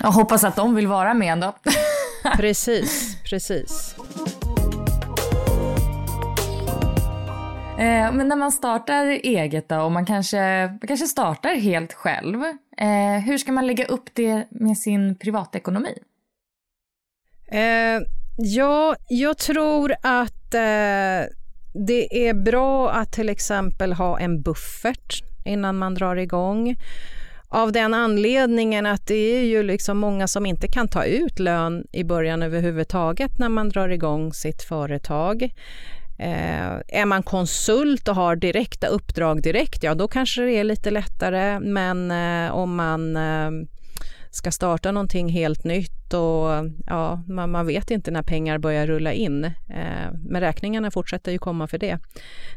Jag 0.00 0.12
hoppas 0.12 0.44
att 0.44 0.56
de 0.56 0.74
vill 0.74 0.86
vara 0.86 1.14
med 1.14 1.38
då. 1.38 1.56
precis, 2.36 3.16
precis. 3.24 3.96
Eh, 7.78 8.12
men 8.12 8.28
när 8.28 8.36
man 8.36 8.52
startar 8.52 9.06
eget 9.06 9.68
då 9.68 9.80
och 9.80 9.92
man 9.92 10.06
kanske, 10.06 10.66
man 10.66 10.86
kanske 10.88 11.06
startar 11.06 11.54
helt 11.54 11.92
själv. 11.92 12.44
Eh, 12.76 13.24
hur 13.24 13.38
ska 13.38 13.52
man 13.52 13.66
lägga 13.66 13.84
upp 13.84 14.10
det 14.12 14.44
med 14.50 14.78
sin 14.78 15.18
privatekonomi? 15.18 15.98
Eh, 17.48 18.02
ja, 18.36 18.96
jag 19.08 19.38
tror 19.38 19.92
att 20.02 20.54
eh, 20.54 21.30
det 21.86 22.28
är 22.28 22.34
bra 22.34 22.90
att 22.90 23.12
till 23.12 23.28
exempel 23.28 23.92
ha 23.92 24.18
en 24.18 24.42
buffert 24.42 25.22
innan 25.44 25.78
man 25.78 25.94
drar 25.94 26.16
igång. 26.16 26.76
Av 27.48 27.72
den 27.72 27.94
anledningen 27.94 28.86
att 28.86 29.06
det 29.06 29.36
är 29.36 29.44
ju 29.44 29.62
liksom 29.62 29.98
många 29.98 30.28
som 30.28 30.46
inte 30.46 30.68
kan 30.68 30.88
ta 30.88 31.04
ut 31.04 31.38
lön 31.38 31.86
i 31.92 32.04
början 32.04 32.42
överhuvudtaget 32.42 33.38
när 33.38 33.48
man 33.48 33.68
drar 33.68 33.88
igång 33.88 34.32
sitt 34.32 34.62
företag. 34.62 35.50
Eh, 36.18 36.72
är 36.88 37.04
man 37.06 37.22
konsult 37.22 38.08
och 38.08 38.14
har 38.14 38.36
direkta 38.36 38.86
uppdrag 38.86 39.42
direkt, 39.42 39.82
ja 39.82 39.94
då 39.94 40.08
kanske 40.08 40.42
det 40.42 40.52
är 40.52 40.64
lite 40.64 40.90
lättare. 40.90 41.60
Men 41.60 42.10
eh, 42.10 42.54
om 42.54 42.76
man 42.76 43.16
eh, 43.16 43.50
ska 44.34 44.50
starta 44.50 44.92
någonting 44.92 45.28
helt 45.28 45.64
nytt 45.64 46.14
och 46.14 46.70
ja, 46.86 47.22
man, 47.28 47.50
man, 47.50 47.66
vet 47.66 47.90
inte 47.90 48.10
när 48.10 48.22
pengar 48.22 48.58
börjar 48.58 48.86
rulla 48.86 49.12
in. 49.12 49.44
Eh, 49.44 50.12
men 50.28 50.40
räkningarna 50.40 50.90
fortsätter 50.90 51.32
ju 51.32 51.38
komma 51.38 51.66
för 51.66 51.78
det. 51.78 51.98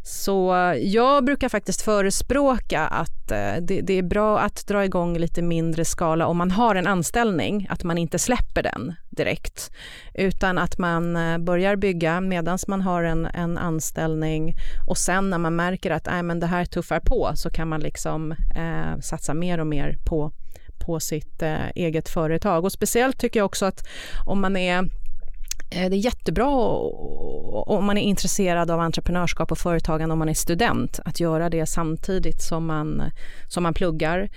Så 0.04 0.54
jag 0.82 1.26
brukar 1.26 1.50
faktiskt 1.50 1.82
förespråka 1.82 2.82
att 2.82 3.32
eh, 3.32 3.56
det, 3.62 3.82
det, 3.82 3.94
är 3.94 4.04
bra 4.04 4.40
att 4.40 4.68
dra 4.68 4.86
igång 4.86 5.18
lite 5.18 5.42
mindre 5.42 5.86
skala 5.86 6.28
om 6.28 6.38
man 6.38 6.52
har 6.52 6.76
en 6.76 6.88
anställning, 6.88 7.68
att 7.70 7.84
man 7.84 7.98
inte 7.98 8.20
släpper 8.20 8.64
den 8.64 8.94
direkt, 9.10 9.72
utan 10.14 10.58
att 10.58 10.78
man 10.78 11.16
eh, 11.16 11.38
börjar 11.38 11.76
bygga 11.76 12.22
medan 12.22 12.58
man 12.68 12.82
har 12.82 13.04
en, 13.04 13.26
en 13.26 13.58
anställning 13.58 14.56
och 14.88 14.98
sen 14.98 15.30
när 15.30 15.38
man 15.38 15.56
märker 15.56 15.92
att 15.92 16.08
äh, 16.08 16.24
men 16.24 16.40
det 16.40 16.48
här 16.48 16.66
tuffar 16.66 17.00
på 17.00 17.32
så 17.36 17.50
kan 17.50 17.68
man 17.68 17.80
liksom 17.80 18.32
eh, 18.32 19.00
satsa 19.02 19.34
mer 19.34 19.60
och 19.60 19.68
mer 19.68 19.98
på 20.06 20.32
på 20.88 21.00
sitt 21.00 21.42
eh, 21.42 21.70
eget 21.76 22.10
företag. 22.10 22.66
Och 22.66 22.72
speciellt 22.72 23.20
tycker 23.20 23.40
jag 23.40 23.46
också 23.46 23.66
att 23.66 23.88
om 24.26 24.42
man 24.42 24.58
är 24.58 24.78
eh, 25.72 25.90
det 25.90 25.96
är 25.96 26.06
jättebra 26.06 26.50
om 27.68 27.86
man 27.86 27.98
är 27.98 28.02
intresserad 28.02 28.72
av 28.72 28.80
entreprenörskap 28.80 29.52
och 29.52 29.58
företagande 29.58 30.14
om 30.14 30.20
man 30.20 30.30
är 30.30 30.34
student, 30.34 31.00
att 31.06 31.20
göra 31.20 31.50
det 31.50 31.66
samtidigt 31.66 32.42
som 32.42 32.66
man, 32.66 33.12
som 33.48 33.64
man 33.64 33.74
pluggar. 33.74 34.30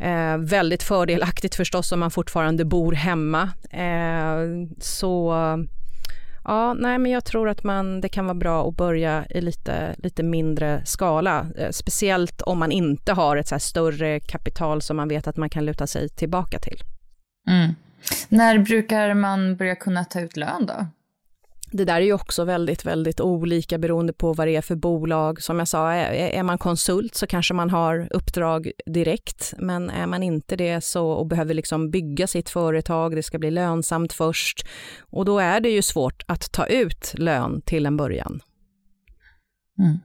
Eh, 0.00 0.36
väldigt 0.38 0.82
fördelaktigt 0.82 1.54
förstås 1.54 1.92
om 1.92 2.00
man 2.00 2.10
fortfarande 2.10 2.64
bor 2.64 2.92
hemma. 2.92 3.50
Eh, 3.70 4.68
så 4.80 5.34
Ja, 6.50 6.74
nej, 6.74 6.98
men 6.98 7.12
jag 7.12 7.24
tror 7.24 7.48
att 7.48 7.64
man, 7.64 8.00
det 8.00 8.08
kan 8.08 8.24
vara 8.24 8.34
bra 8.34 8.68
att 8.68 8.76
börja 8.76 9.26
i 9.30 9.40
lite, 9.40 9.94
lite 9.98 10.22
mindre 10.22 10.82
skala. 10.84 11.46
Eh, 11.56 11.70
speciellt 11.70 12.42
om 12.42 12.58
man 12.58 12.72
inte 12.72 13.12
har 13.12 13.36
ett 13.36 13.48
så 13.48 13.58
större 13.58 14.20
kapital 14.20 14.82
som 14.82 14.96
man 14.96 15.08
vet 15.08 15.26
att 15.26 15.36
man 15.36 15.50
kan 15.50 15.64
luta 15.64 15.86
sig 15.86 16.08
tillbaka 16.08 16.58
till. 16.58 16.78
Mm. 17.48 17.74
När 18.28 18.58
brukar 18.58 19.14
man 19.14 19.56
börja 19.56 19.74
kunna 19.74 20.04
ta 20.04 20.20
ut 20.20 20.36
lön 20.36 20.66
då? 20.66 20.86
Det 21.72 21.84
där 21.84 21.96
är 21.96 22.00
ju 22.00 22.12
också 22.12 22.44
väldigt, 22.44 22.84
väldigt 22.84 23.20
olika 23.20 23.78
beroende 23.78 24.12
på 24.12 24.32
vad 24.32 24.46
det 24.46 24.56
är 24.56 24.62
för 24.62 24.76
bolag. 24.76 25.42
Som 25.42 25.58
jag 25.58 25.68
sa, 25.68 25.92
är, 25.92 26.12
är 26.12 26.42
man 26.42 26.58
konsult 26.58 27.14
så 27.14 27.26
kanske 27.26 27.54
man 27.54 27.70
har 27.70 28.08
uppdrag 28.10 28.70
direkt, 28.86 29.54
men 29.58 29.90
är 29.90 30.06
man 30.06 30.22
inte 30.22 30.56
det 30.56 30.84
så 30.84 31.10
och 31.10 31.26
behöver 31.26 31.54
liksom 31.54 31.90
bygga 31.90 32.26
sitt 32.26 32.48
företag, 32.48 33.16
det 33.16 33.22
ska 33.22 33.38
bli 33.38 33.50
lönsamt 33.50 34.12
först 34.12 34.66
och 35.00 35.24
då 35.24 35.38
är 35.38 35.60
det 35.60 35.70
ju 35.70 35.82
svårt 35.82 36.22
att 36.26 36.52
ta 36.52 36.66
ut 36.66 37.14
lön 37.14 37.62
till 37.62 37.86
en 37.86 37.96
början. 37.96 38.40
Mm. 39.78 39.98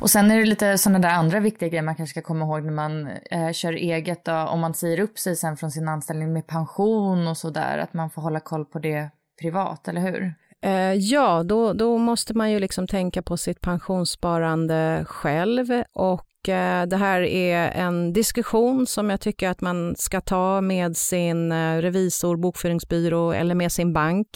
Och 0.00 0.10
sen 0.10 0.30
är 0.30 0.38
det 0.38 0.44
lite 0.44 0.78
sådana 0.78 0.98
där 0.98 1.14
andra 1.14 1.40
viktiga 1.40 1.68
grejer 1.68 1.82
man 1.82 1.94
kanske 1.94 2.20
ska 2.20 2.26
komma 2.26 2.44
ihåg 2.44 2.64
när 2.64 2.72
man 2.72 3.08
eh, 3.30 3.52
kör 3.52 3.72
eget. 3.72 4.24
Då, 4.24 4.32
om 4.32 4.60
man 4.60 4.74
säger 4.74 5.00
upp 5.00 5.18
sig 5.18 5.36
sen 5.36 5.56
från 5.56 5.70
sin 5.70 5.88
anställning 5.88 6.32
med 6.32 6.46
pension 6.46 7.28
och 7.28 7.36
sådär, 7.36 7.78
att 7.78 7.94
man 7.94 8.10
får 8.10 8.22
hålla 8.22 8.40
koll 8.40 8.64
på 8.64 8.78
det 8.78 9.10
privat, 9.40 9.88
eller 9.88 10.00
hur? 10.00 10.34
Eh, 10.62 10.94
ja, 10.94 11.42
då, 11.42 11.72
då 11.72 11.98
måste 11.98 12.34
man 12.34 12.50
ju 12.50 12.58
liksom 12.58 12.86
tänka 12.86 13.22
på 13.22 13.36
sitt 13.36 13.60
pensionssparande 13.60 15.04
själv 15.08 15.82
och 15.92 16.48
eh, 16.48 16.86
det 16.86 16.96
här 16.96 17.20
är 17.20 17.70
en 17.70 18.12
diskussion 18.12 18.86
som 18.86 19.10
jag 19.10 19.20
tycker 19.20 19.48
att 19.48 19.60
man 19.60 19.96
ska 19.96 20.20
ta 20.20 20.60
med 20.60 20.96
sin 20.96 21.52
eh, 21.52 21.76
revisor, 21.76 22.36
bokföringsbyrå 22.36 23.32
eller 23.32 23.54
med 23.54 23.72
sin 23.72 23.92
bank. 23.92 24.28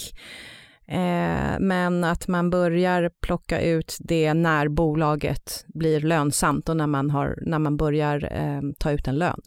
Eh, 0.88 1.58
men 1.60 2.04
att 2.04 2.28
man 2.28 2.50
börjar 2.50 3.10
plocka 3.22 3.60
ut 3.60 3.96
det 4.00 4.34
när 4.34 4.68
bolaget 4.68 5.64
blir 5.66 6.00
lönsamt 6.00 6.68
och 6.68 6.76
när 6.76 6.86
man, 6.86 7.10
har, 7.10 7.38
när 7.42 7.58
man 7.58 7.76
börjar 7.76 8.28
eh, 8.32 8.60
ta 8.78 8.90
ut 8.90 9.08
en 9.08 9.18
lön. 9.18 9.40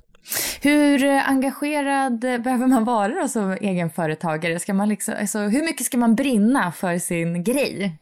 Hur 0.61 1.05
engagerad 1.05 2.19
behöver 2.19 2.67
man 2.67 2.83
vara 2.83 3.21
då 3.21 3.27
som 3.27 3.51
egenföretagare? 3.51 4.59
Ska 4.59 4.73
man 4.73 4.89
liksom, 4.89 5.13
alltså, 5.19 5.39
hur 5.39 5.63
mycket 5.63 5.85
ska 5.85 5.97
man 5.97 6.15
brinna 6.15 6.71
för 6.71 6.97
sin 6.97 7.43
grej? 7.43 7.97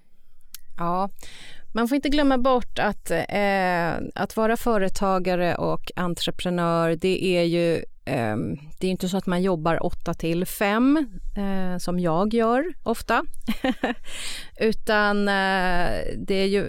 Ja, 0.77 1.09
man 1.73 1.87
får 1.87 1.95
inte 1.95 2.09
glömma 2.09 2.37
bort 2.37 2.79
att, 2.79 3.11
eh, 3.11 3.93
att 4.15 4.37
vara 4.37 4.57
företagare 4.57 5.55
och 5.55 5.91
entreprenör, 5.95 6.95
det 6.95 7.25
är 7.25 7.43
ju 7.43 7.75
eh, 8.05 8.37
det 8.79 8.87
är 8.87 8.91
inte 8.91 9.09
så 9.09 9.17
att 9.17 9.25
man 9.25 9.41
jobbar 9.41 9.85
8 9.85 10.13
till 10.13 10.45
5 10.45 11.07
eh, 11.37 11.77
som 11.77 11.99
jag 11.99 12.33
gör 12.33 12.73
ofta. 12.83 13.23
Utan 14.59 15.27
eh, 15.27 15.89
det 16.17 16.35
är 16.35 16.45
ju, 16.45 16.65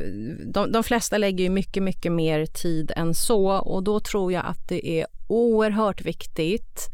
de, 0.47 0.73
de 0.73 0.85
flesta 0.85 1.19
lägger 1.19 1.45
ju 1.45 1.51
mycket, 1.51 1.83
mycket 1.83 2.13
mer 2.13 2.47
tid 2.47 2.93
än 2.97 3.15
så 3.15 3.47
och 3.47 3.83
då 3.83 4.01
tror 4.01 4.33
jag 4.33 4.47
att 4.47 4.69
det 4.69 4.89
är 4.89 5.07
oerhört 5.27 6.03
viktigt 6.03 6.91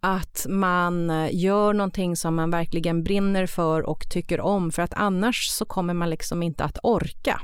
att 0.00 0.46
man 0.48 1.10
eh, 1.10 1.28
gör 1.32 1.72
någonting 1.72 2.16
som 2.16 2.34
man 2.34 2.50
verkligen 2.50 3.04
brinner 3.04 3.46
för 3.46 3.82
och 3.82 4.08
tycker 4.10 4.40
om 4.40 4.70
för 4.70 4.82
att 4.82 4.94
annars 4.94 5.48
så 5.48 5.64
kommer 5.64 5.94
man 5.94 6.10
liksom 6.10 6.42
inte 6.42 6.64
att 6.64 6.78
orka. 6.82 7.40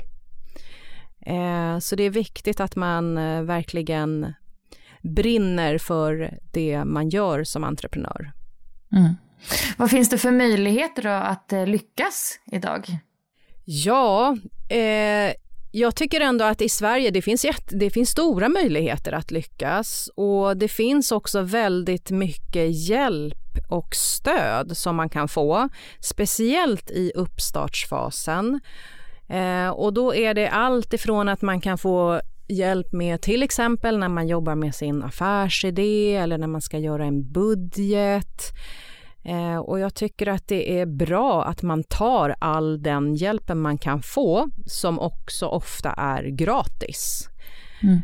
Eh, 1.25 1.79
så 1.79 1.95
det 1.95 2.03
är 2.03 2.09
viktigt 2.09 2.59
att 2.59 2.75
man 2.75 3.17
eh, 3.17 3.41
verkligen 3.41 4.33
brinner 5.01 5.77
för 5.77 6.39
det 6.51 6.85
man 6.85 7.09
gör 7.09 7.43
som 7.43 7.63
entreprenör. 7.63 8.31
Mm. 8.91 9.15
Vad 9.77 9.89
finns 9.89 10.09
det 10.09 10.17
för 10.17 10.31
möjligheter 10.31 11.03
då 11.03 11.09
att 11.09 11.53
lyckas 11.67 12.39
idag? 12.51 12.97
Ja, 13.65 14.37
eh, 14.69 15.33
jag 15.77 15.95
tycker 15.95 16.21
ändå 16.21 16.45
att 16.45 16.61
i 16.61 16.69
Sverige 16.69 17.11
det 17.11 17.21
finns, 17.21 17.45
jätte, 17.45 17.75
det 17.75 17.89
finns 17.89 18.09
stora 18.09 18.49
möjligheter 18.49 19.11
att 19.11 19.31
lyckas 19.31 20.09
och 20.15 20.57
det 20.57 20.67
finns 20.67 21.11
också 21.11 21.41
väldigt 21.41 22.11
mycket 22.11 22.87
hjälp 22.87 23.37
och 23.69 23.95
stöd 23.95 24.77
som 24.77 24.95
man 24.95 25.09
kan 25.09 25.27
få, 25.27 25.69
speciellt 25.99 26.91
i 26.91 27.11
uppstartsfasen. 27.15 28.59
Eh, 29.29 29.69
och 29.69 29.93
då 29.93 30.15
är 30.15 30.33
det 30.33 30.49
allt 30.49 30.93
ifrån 30.93 31.29
att 31.29 31.41
man 31.41 31.61
kan 31.61 31.77
få 31.77 32.21
hjälp 32.47 32.91
med 32.91 33.21
till 33.21 33.43
exempel 33.43 33.97
när 33.97 34.09
man 34.09 34.27
jobbar 34.27 34.55
med 34.55 34.75
sin 34.75 35.03
affärsidé 35.03 36.15
eller 36.15 36.37
när 36.37 36.47
man 36.47 36.61
ska 36.61 36.77
göra 36.77 37.05
en 37.05 37.31
budget 37.31 38.53
Eh, 39.25 39.57
och 39.57 39.79
jag 39.79 39.93
tycker 39.93 40.27
att 40.27 40.47
det 40.47 40.79
är 40.79 40.85
bra 40.85 41.45
att 41.45 41.61
man 41.61 41.83
tar 41.83 42.35
all 42.39 42.83
den 42.83 43.15
hjälpen 43.15 43.61
man 43.61 43.77
kan 43.77 44.01
få 44.01 44.49
som 44.65 44.99
också 44.99 45.45
ofta 45.45 45.89
är 45.91 46.23
gratis. 46.23 47.29
Mm. 47.83 48.01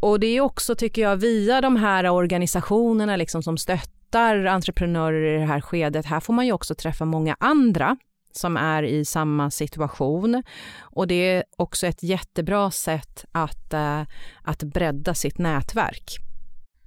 Och 0.00 0.20
det 0.20 0.26
är 0.26 0.40
också, 0.40 0.74
tycker 0.74 1.02
jag, 1.02 1.16
via 1.16 1.60
de 1.60 1.76
här 1.76 2.10
organisationerna 2.10 3.16
liksom 3.16 3.42
som 3.42 3.58
stöttar 3.58 4.44
entreprenörer 4.44 5.36
i 5.36 5.38
det 5.38 5.46
här 5.46 5.60
skedet. 5.60 6.06
Här 6.06 6.20
får 6.20 6.32
man 6.32 6.46
ju 6.46 6.52
också 6.52 6.74
träffa 6.74 7.04
många 7.04 7.36
andra 7.40 7.96
som 8.32 8.56
är 8.56 8.82
i 8.82 9.04
samma 9.04 9.50
situation. 9.50 10.42
Och 10.80 11.06
det 11.06 11.14
är 11.14 11.44
också 11.56 11.86
ett 11.86 12.02
jättebra 12.02 12.70
sätt 12.70 13.24
att, 13.32 13.74
uh, 13.74 14.02
att 14.42 14.62
bredda 14.62 15.14
sitt 15.14 15.38
nätverk. 15.38 16.25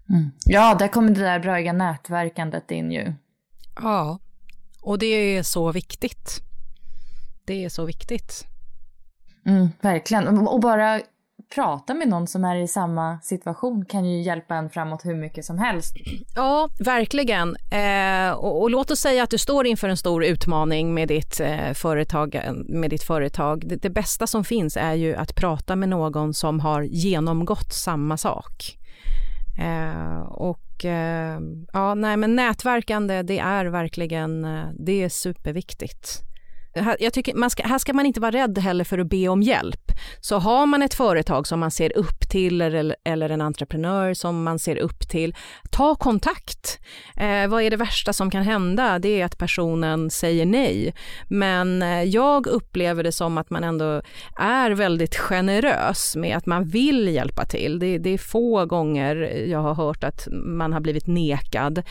Mm. 0.10 0.32
Ja, 0.46 0.76
där 0.80 0.88
kommer 0.88 1.10
det 1.10 1.22
där 1.22 1.40
braiga 1.40 1.74
nätverkandet 1.74 2.72
in 2.72 2.92
ju. 2.92 3.14
Ja, 3.76 4.20
och 4.82 5.00
det 5.00 5.06
är 5.06 5.44
så 5.44 5.72
viktigt. 5.72 6.42
Det 7.46 7.66
är 7.66 7.70
så 7.70 7.86
viktigt. 7.86 8.46
Mm, 9.46 9.70
verkligen. 9.82 10.48
Och 10.48 10.60
bara 10.60 11.02
prata 11.56 11.94
med 11.94 12.08
någon 12.08 12.28
som 12.28 12.46
är 12.46 12.56
i 12.56 12.68
samma 12.68 13.20
situation 13.24 13.86
kan 13.86 14.06
ju 14.06 14.22
hjälpa 14.22 14.56
en 14.56 14.70
framåt 14.70 15.06
hur 15.06 15.16
mycket 15.16 15.46
som 15.46 15.58
helst. 15.58 15.96
Ja, 16.36 16.70
verkligen. 16.80 17.56
Eh, 17.72 18.32
och, 18.32 18.62
och, 18.62 18.70
låt 18.70 18.92
oss 18.92 19.00
säga 19.00 19.24
att 19.24 19.30
du 19.30 19.38
står 19.38 19.68
inför 19.68 19.90
en 19.90 19.98
stor 19.98 20.24
utmaning 20.24 20.94
med 20.94 21.08
ditt, 21.08 21.40
eh, 21.40 21.74
företag. 21.74 22.42
Med 22.68 22.90
ditt 22.90 23.04
företag. 23.04 23.68
Det, 23.68 23.76
det, 23.76 23.90
bästa 23.90 24.28
som 24.28 24.44
finns 24.44 24.78
är 24.78 24.94
ju 24.94 25.16
att 25.16 25.36
prata 25.36 25.76
med 25.76 25.90
någon 25.90 26.34
som 26.34 26.60
har 26.60 26.82
genomgått 26.82 27.74
samma 27.74 28.18
sak. 28.18 28.79
Eh, 29.60 30.22
och 30.22 30.86
eh, 30.86 31.40
ja, 31.74 31.94
nej 31.94 32.18
men 32.18 32.36
nätverkande 32.36 33.22
det 33.22 33.40
är 33.40 33.66
verkligen, 33.66 34.46
eh, 34.46 34.70
det 34.80 35.04
är 35.04 35.10
superviktigt. 35.10 36.29
Jag 37.00 37.14
tycker 37.14 37.34
man 37.34 37.50
ska, 37.50 37.64
här 37.64 37.78
ska 37.78 37.94
man 37.94 38.06
inte 38.06 38.20
vara 38.20 38.32
rädd 38.32 38.58
heller 38.58 38.84
för 38.84 39.00
att 39.00 39.10
be 39.10 39.28
om 39.28 39.42
hjälp. 39.42 39.92
Så 40.22 40.38
har 40.38 40.66
man 40.66 40.82
ett 40.82 40.94
företag 40.94 41.48
som 41.48 41.60
man 41.60 41.72
ser 41.72 41.98
upp 41.98 42.30
till 42.30 42.62
eller, 42.62 42.96
eller 43.04 43.30
en 43.30 43.42
entreprenör 43.42 44.14
som 44.14 44.44
man 44.44 44.60
ser 44.60 44.76
upp 44.76 45.10
till, 45.10 45.36
ta 45.72 45.96
kontakt. 45.96 46.80
Eh, 47.16 47.48
vad 47.48 47.64
är 47.64 47.70
det 47.70 47.78
värsta 47.78 48.14
som 48.14 48.32
kan 48.32 48.44
hända? 48.44 49.00
Det 49.00 49.22
är 49.22 49.26
att 49.26 49.38
personen 49.38 50.10
säger 50.10 50.46
nej. 50.46 50.94
Men 51.28 51.82
eh, 51.82 52.04
jag 52.04 52.48
upplever 52.48 53.04
det 53.04 53.12
som 53.12 53.38
att 53.38 53.50
man 53.50 53.64
ändå 53.64 54.02
är 54.38 54.72
väldigt 54.72 55.16
generös 55.16 56.16
med 56.16 56.38
att 56.38 56.46
man 56.46 56.64
vill 56.64 57.08
hjälpa 57.08 57.46
till. 57.46 57.80
Det, 57.80 57.98
det 57.98 58.10
är 58.10 58.18
få 58.18 58.66
gånger 58.66 59.16
jag 59.48 59.60
har 59.60 59.74
hört 59.76 60.04
att 60.04 60.28
man 60.32 60.74
har 60.74 60.80
blivit 60.80 61.08
nekad. 61.08 61.84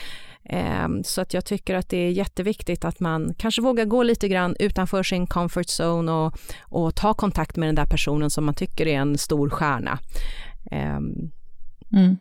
Ehm, 0.49 1.05
så 1.05 1.21
att 1.21 1.35
jag 1.35 1.45
tycker 1.45 1.75
att 1.75 1.89
det 1.89 1.97
är 1.97 2.11
jätteviktigt 2.11 2.85
att 2.85 3.01
man 3.01 3.35
kanske 3.39 3.63
vågar 3.63 3.85
gå 3.85 4.03
lite 4.03 4.29
grann 4.29 4.57
utanför 4.59 5.03
sin 5.03 5.27
comfort 5.27 5.67
zone 5.81 6.13
och, 6.13 6.39
och 6.63 6.95
ta 6.95 7.15
kontakt 7.15 7.57
med 7.57 7.69
den 7.69 7.75
där 7.75 7.87
personen 7.87 8.31
som 8.31 8.45
man 8.45 8.55
tycker 8.55 8.87
är 8.87 8.99
en 8.99 9.19
stor 9.19 9.51
stjärna. 9.51 9.99
Ehm. 10.71 11.31
Mm. 11.93 12.17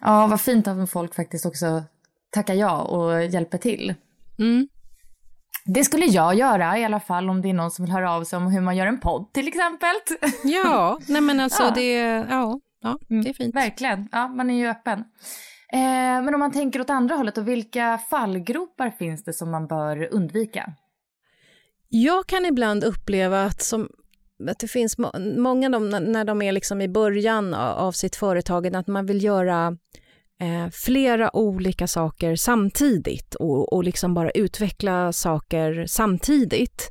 Ja, 0.00 0.26
vad 0.26 0.40
fint 0.40 0.68
att 0.68 0.90
folk 0.90 1.14
faktiskt 1.14 1.46
också 1.46 1.82
tackar 2.30 2.54
ja 2.54 2.82
och 2.82 3.24
hjälper 3.24 3.58
till. 3.58 3.94
Mm. 4.38 4.68
Det 5.64 5.84
skulle 5.84 6.06
jag 6.06 6.34
göra 6.34 6.78
i 6.78 6.84
alla 6.84 7.00
fall 7.00 7.30
om 7.30 7.42
det 7.42 7.48
är 7.50 7.54
någon 7.54 7.70
som 7.70 7.84
vill 7.84 7.92
höra 7.92 8.12
av 8.12 8.24
sig 8.24 8.36
om 8.36 8.46
hur 8.46 8.60
man 8.60 8.76
gör 8.76 8.86
en 8.86 9.00
podd 9.00 9.32
till 9.32 9.48
exempel. 9.48 9.94
Ja, 10.44 10.98
nej 11.08 11.20
men 11.20 11.40
alltså 11.40 11.62
ja. 11.62 11.70
det, 11.70 11.92
ja, 12.30 12.60
ja, 12.82 12.98
det 13.08 13.14
är 13.14 13.20
mm. 13.20 13.34
fint. 13.34 13.54
verkligen, 13.54 14.08
ja 14.12 14.28
man 14.28 14.50
är 14.50 14.54
ju 14.54 14.68
öppen. 14.68 15.04
Eh, 15.72 16.22
men 16.22 16.34
om 16.34 16.40
man 16.40 16.52
tänker 16.52 16.80
åt 16.80 16.90
andra 16.90 17.14
hållet, 17.14 17.38
och 17.38 17.48
vilka 17.48 17.98
fallgropar 18.10 18.90
finns 18.90 19.24
det 19.24 19.32
som 19.32 19.50
man 19.50 19.66
bör 19.66 20.08
undvika? 20.10 20.72
Jag 21.88 22.26
kan 22.26 22.44
ibland 22.44 22.84
uppleva 22.84 23.44
att, 23.44 23.62
som, 23.62 23.88
att 24.50 24.58
det 24.58 24.68
finns 24.68 24.98
må 24.98 25.12
många 25.36 25.68
de, 25.68 25.88
när 25.88 26.24
de 26.24 26.42
är 26.42 26.52
liksom 26.52 26.80
i 26.80 26.88
början 26.88 27.54
av 27.54 27.92
sitt 27.92 28.16
företag, 28.16 28.76
att 28.76 28.86
man 28.86 29.06
vill 29.06 29.24
göra 29.24 29.76
eh, 30.40 30.70
flera 30.72 31.36
olika 31.36 31.86
saker 31.86 32.36
samtidigt 32.36 33.34
och, 33.34 33.72
och 33.72 33.84
liksom 33.84 34.14
bara 34.14 34.30
utveckla 34.30 35.12
saker 35.12 35.86
samtidigt. 35.86 36.90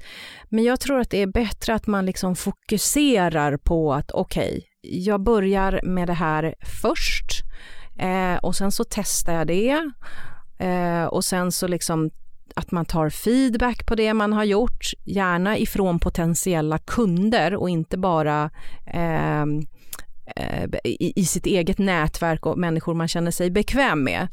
Men 0.50 0.64
jag 0.64 0.80
tror 0.80 1.00
att 1.00 1.10
det 1.10 1.22
är 1.22 1.28
bättre 1.28 1.74
att 1.74 1.88
man 1.88 2.06
liksom 2.06 2.36
fokuserar 2.36 3.58
på 3.58 3.94
att 3.94 4.12
okej, 4.12 4.50
okay, 4.50 4.62
jag 4.82 5.24
börjar 5.24 5.80
med 5.84 6.08
det 6.08 6.14
här 6.14 6.56
först 6.82 7.27
Eh, 8.00 8.36
och 8.36 8.56
sen 8.56 8.72
så 8.72 8.84
testar 8.90 9.34
jag 9.34 9.48
det 9.48 9.92
eh, 10.58 11.06
och 11.06 11.26
sen 11.26 11.52
så 11.52 11.68
liksom 11.68 12.10
att 12.56 12.72
man 12.72 12.86
tar 12.86 13.10
feedback 13.10 13.86
på 13.86 13.96
det 13.96 14.14
man 14.14 14.34
har 14.34 14.44
gjort, 14.44 14.92
gärna 15.04 15.58
ifrån 15.58 16.00
potentiella 16.00 16.78
kunder 16.78 17.56
och 17.56 17.70
inte 17.70 17.98
bara 17.98 18.50
ehm, 18.86 19.62
eh, 20.36 20.64
i, 20.84 21.14
i, 21.16 21.26
sitt 21.26 21.46
eget 21.46 21.78
nätverk 21.78 22.46
och 22.46 22.58
människor 22.58 22.94
man 22.94 23.08
känner 23.08 23.32
sig 23.32 23.52
bekväm 23.52 24.04
med. 24.04 24.28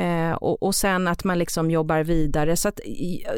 Eh, 0.00 0.32
och, 0.32 0.62
och, 0.62 0.74
sen 0.74 1.08
att 1.08 1.24
man 1.24 1.38
liksom 1.38 1.70
jobbar 1.70 2.04
vidare. 2.04 2.56
Så 2.56 2.68
att, 2.68 2.80
i, 2.80 3.24
eh, 3.26 3.32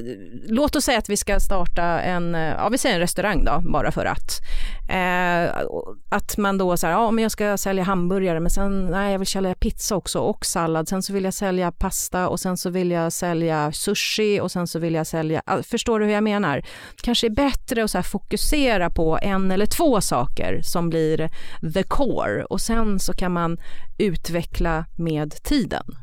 låt 0.48 0.76
oss 0.76 0.84
säga 0.84 0.98
att 0.98 1.08
vi 1.08 1.16
ska 1.16 1.40
starta 1.40 1.82
en, 1.82 2.34
eh, 2.34 2.40
ja 2.40 2.68
vi 2.68 2.78
säger 2.78 2.94
en 2.94 3.00
restaurang 3.00 3.44
då, 3.44 3.62
bara 3.72 3.92
för 3.92 4.04
att. 4.04 4.40
Eh, 4.88 5.66
att 6.10 6.36
man 6.36 6.58
då 6.58 6.76
säger 6.76 6.94
ja 6.94 7.10
men 7.10 7.22
jag 7.22 7.32
ska 7.32 7.56
sälja 7.56 7.84
hamburgare 7.84 8.40
men 8.40 8.50
sen, 8.50 8.86
nej 8.86 9.12
jag 9.12 9.18
vill 9.18 9.28
sälja 9.28 9.54
pizza 9.54 9.96
också 9.96 10.18
och 10.18 10.46
sallad. 10.46 10.88
Sen 10.88 11.02
så 11.02 11.12
vill 11.12 11.24
jag 11.24 11.34
sälja 11.34 11.72
pasta 11.72 12.28
och 12.28 12.40
sen 12.40 12.56
så 12.56 12.70
vill 12.70 12.90
jag 12.90 13.12
sälja 13.12 13.72
sushi 13.72 14.40
och 14.40 14.50
sen 14.52 14.66
så 14.66 14.78
vill 14.78 14.94
jag 14.94 15.06
sälja, 15.06 15.42
ah, 15.46 15.62
förstår 15.62 16.00
du 16.00 16.06
hur 16.06 16.12
jag 16.12 16.24
menar? 16.24 16.62
Kanske 17.02 17.26
är 17.26 17.30
bättre 17.30 17.84
att 17.84 17.90
så 17.90 18.02
fokusera 18.02 18.90
på 18.90 19.18
en 19.22 19.50
eller 19.50 19.66
två 19.66 20.00
saker 20.00 20.60
som 20.62 20.90
blir 20.90 21.30
the 21.74 21.82
core 21.82 22.44
och 22.44 22.60
sen 22.60 22.98
så 22.98 23.12
kan 23.12 23.32
man 23.32 23.58
utveckla 23.98 24.84
med 24.96 25.42
tiden. 25.42 26.01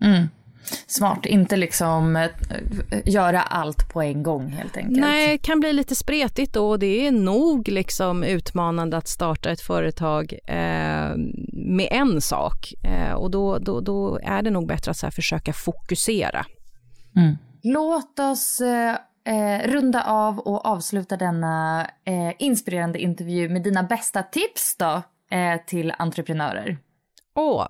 Mm. 0.00 0.28
Smart, 0.86 1.26
inte 1.26 1.56
liksom 1.56 2.16
eh, 2.16 2.30
göra 3.04 3.42
allt 3.42 3.88
på 3.92 4.02
en 4.02 4.22
gång 4.22 4.48
helt 4.48 4.76
enkelt. 4.76 5.00
Nej, 5.00 5.32
det 5.32 5.38
kan 5.38 5.60
bli 5.60 5.72
lite 5.72 5.94
spretigt 5.94 6.52
då 6.52 6.70
och 6.70 6.78
det 6.78 7.06
är 7.06 7.12
nog 7.12 7.68
liksom 7.68 8.24
utmanande 8.24 8.96
att 8.96 9.08
starta 9.08 9.50
ett 9.50 9.60
företag 9.60 10.32
eh, 10.46 11.16
med 11.52 11.88
en 11.90 12.20
sak 12.20 12.74
eh, 12.82 13.12
och 13.12 13.30
då, 13.30 13.58
då, 13.58 13.80
då 13.80 14.18
är 14.22 14.42
det 14.42 14.50
nog 14.50 14.66
bättre 14.66 14.90
att 14.90 14.96
så 14.96 15.10
försöka 15.10 15.52
fokusera. 15.52 16.46
Mm. 17.16 17.36
Låt 17.62 18.18
oss 18.18 18.60
eh, 18.60 18.96
eh, 19.24 19.68
runda 19.68 20.04
av 20.04 20.38
och 20.38 20.66
avsluta 20.66 21.16
denna 21.16 21.86
eh, 22.04 22.32
inspirerande 22.38 22.98
intervju 22.98 23.48
med 23.48 23.62
dina 23.62 23.82
bästa 23.82 24.22
tips 24.22 24.76
då 24.76 25.02
till 25.66 25.92
entreprenörer. 25.98 26.78
Åh, 27.34 27.66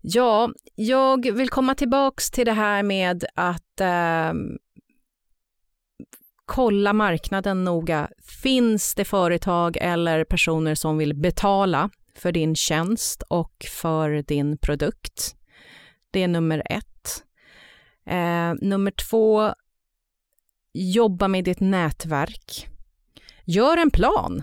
Ja, 0.00 0.52
jag 0.74 1.32
vill 1.32 1.48
komma 1.48 1.74
tillbaks 1.74 2.30
till 2.30 2.46
det 2.46 2.52
här 2.52 2.82
med 2.82 3.24
att 3.34 3.80
eh, 3.80 4.32
kolla 6.44 6.92
marknaden 6.92 7.64
noga. 7.64 8.08
Finns 8.42 8.94
det 8.94 9.04
företag 9.04 9.76
eller 9.80 10.24
personer 10.24 10.74
som 10.74 10.98
vill 10.98 11.14
betala 11.14 11.90
för 12.14 12.32
din 12.32 12.54
tjänst 12.54 13.22
och 13.28 13.66
för 13.82 14.22
din 14.22 14.58
produkt? 14.58 15.36
Det 16.10 16.22
är 16.22 16.28
nummer 16.28 16.62
ett. 16.70 17.24
Eh, 18.06 18.54
nummer 18.68 18.90
två, 18.90 19.54
jobba 20.72 21.28
med 21.28 21.44
ditt 21.44 21.60
nätverk. 21.60 22.68
Gör 23.44 23.76
en 23.76 23.90
plan. 23.90 24.42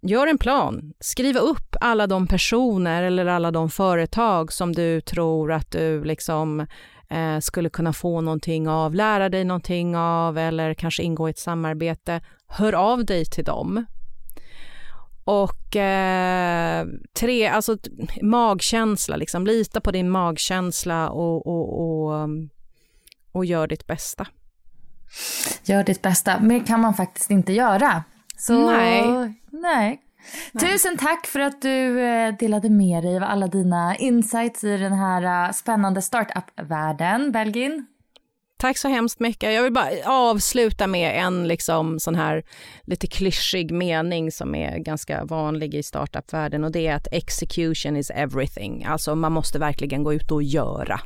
Gör 0.00 0.26
en 0.26 0.38
plan. 0.38 0.92
Skriv 1.00 1.36
upp 1.36 1.76
alla 1.80 2.06
de 2.06 2.26
personer 2.26 3.02
eller 3.02 3.26
alla 3.26 3.50
de 3.50 3.70
företag 3.70 4.52
som 4.52 4.72
du 4.72 5.00
tror 5.00 5.52
att 5.52 5.70
du 5.70 6.04
liksom 6.04 6.66
eh, 7.10 7.38
skulle 7.40 7.70
kunna 7.70 7.92
få 7.92 8.20
någonting 8.20 8.68
av, 8.68 8.94
lära 8.94 9.28
dig 9.28 9.44
någonting 9.44 9.96
av 9.96 10.38
eller 10.38 10.74
kanske 10.74 11.02
ingå 11.02 11.28
i 11.28 11.30
ett 11.30 11.38
samarbete. 11.38 12.20
Hör 12.46 12.72
av 12.72 13.04
dig 13.04 13.24
till 13.24 13.44
dem. 13.44 13.86
Och 15.24 15.76
eh, 15.76 16.86
tre, 17.12 17.46
alltså 17.46 17.76
magkänsla, 18.22 19.16
liksom. 19.16 19.46
lita 19.46 19.80
på 19.80 19.90
din 19.90 20.10
magkänsla 20.10 21.10
och, 21.10 21.46
och, 21.46 21.80
och, 21.80 22.28
och 23.32 23.44
gör 23.44 23.66
ditt 23.66 23.86
bästa. 23.86 24.26
Gör 25.64 25.84
ditt 25.84 26.02
bästa, 26.02 26.40
men 26.40 26.58
det 26.58 26.64
kan 26.64 26.80
man 26.80 26.94
faktiskt 26.94 27.30
inte 27.30 27.52
göra. 27.52 28.04
Så, 28.38 28.70
nej. 28.70 29.34
nej. 29.50 30.00
Tusen 30.60 30.96
tack 30.96 31.26
för 31.26 31.40
att 31.40 31.62
du 31.62 32.00
eh, 32.00 32.34
delade 32.38 32.70
med 32.70 33.02
dig 33.02 33.16
av 33.16 33.22
alla 33.22 33.46
dina 33.46 33.96
insights 33.96 34.64
i 34.64 34.76
den 34.76 34.92
här 34.92 35.46
eh, 35.46 35.52
spännande 35.52 36.02
startup-världen, 36.02 37.32
Belgin. 37.32 37.86
Tack 38.58 38.78
så 38.78 38.88
hemskt 38.88 39.20
mycket. 39.20 39.54
Jag 39.54 39.62
vill 39.62 39.72
bara 39.72 39.90
avsluta 40.04 40.86
med 40.86 41.24
en 41.24 41.48
liksom 41.48 42.00
sån 42.00 42.14
här 42.14 42.42
lite 42.82 43.06
klyschig 43.06 43.72
mening 43.72 44.32
som 44.32 44.54
är 44.54 44.78
ganska 44.78 45.24
vanlig 45.24 45.74
i 45.74 45.82
startup-världen 45.82 46.64
och 46.64 46.72
det 46.72 46.86
är 46.86 46.94
att 46.94 47.08
execution 47.12 47.96
is 47.96 48.10
everything. 48.10 48.84
Alltså 48.84 49.14
man 49.14 49.32
måste 49.32 49.58
verkligen 49.58 50.04
gå 50.04 50.12
ut 50.12 50.30
och 50.30 50.42
göra. 50.42 51.00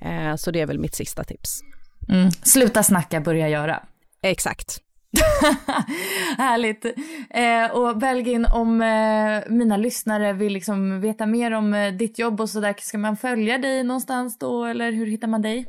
Eh, 0.00 0.36
så 0.36 0.50
det 0.50 0.60
är 0.60 0.66
väl 0.66 0.78
mitt 0.78 0.94
sista 0.94 1.24
tips. 1.24 1.60
Mm. 2.08 2.30
Sluta 2.30 2.82
snacka, 2.82 3.20
börja 3.20 3.48
göra. 3.48 3.82
Exakt. 4.22 4.80
Härligt. 6.38 6.84
Eh, 7.30 7.70
och 7.76 7.98
Belgin, 7.98 8.46
om 8.54 8.82
eh, 8.82 9.52
mina 9.52 9.76
lyssnare 9.76 10.32
vill 10.32 10.52
liksom 10.52 11.00
veta 11.00 11.26
mer 11.26 11.50
om 11.50 11.74
eh, 11.74 11.92
ditt 11.92 12.18
jobb 12.18 12.40
och 12.40 12.50
sådär, 12.50 12.74
ska 12.78 12.98
man 12.98 13.16
följa 13.16 13.58
dig 13.58 13.84
någonstans 13.84 14.38
då 14.38 14.64
eller 14.64 14.92
hur 14.92 15.06
hittar 15.06 15.28
man 15.28 15.42
dig? 15.42 15.66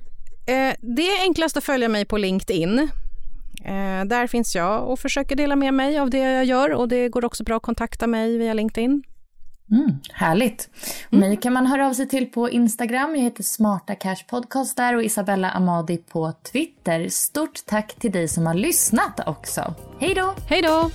Eh, 0.48 0.74
det 0.82 1.02
är 1.02 1.22
enklast 1.22 1.58
att 1.58 1.64
följa 1.64 1.90
mig 1.90 2.06
på 2.06 2.18
LinkedIn. 2.18 2.80
Eh, 3.66 4.06
där 4.06 4.28
finns 4.28 4.56
jag 4.56 4.88
och 4.90 5.00
försöker 5.00 5.36
dela 5.36 5.56
med 5.56 5.74
mig 5.74 6.00
av 6.00 6.10
det 6.10 6.18
jag 6.18 6.46
gör 6.46 6.74
och 6.74 6.88
det 6.88 7.10
går 7.10 7.26
också 7.26 7.44
bra 7.44 7.58
att 7.58 7.64
kontakta 7.64 8.08
mig 8.08 8.38
via 8.38 8.54
LinkedIn. 8.54 9.04
Mm, 9.72 10.00
härligt. 10.14 10.70
Mm. 11.12 11.30
Mig 11.30 11.38
kan 11.38 11.54
man 11.54 11.66
höra 11.66 11.88
av 11.88 11.94
sig 11.94 12.08
till 12.08 12.26
på 12.26 12.50
Instagram. 12.50 13.16
Jag 13.16 13.24
heter 13.24 13.44
Smarta 13.44 13.96
Cash 13.96 14.24
Podcast 14.28 14.78
där 14.78 14.96
och 14.96 15.04
Isabella 15.04 15.52
Amadi 15.52 15.98
på 15.98 16.34
Twitter. 16.52 17.10
Stort 17.10 17.66
tack 17.66 17.96
till 17.96 18.12
dig 18.12 18.28
som 18.28 18.46
har 18.46 18.54
lyssnat 18.54 19.28
också. 19.28 19.74
Hej 20.00 20.14
då! 20.14 20.34
Hej 20.50 20.62
då! 20.62 20.90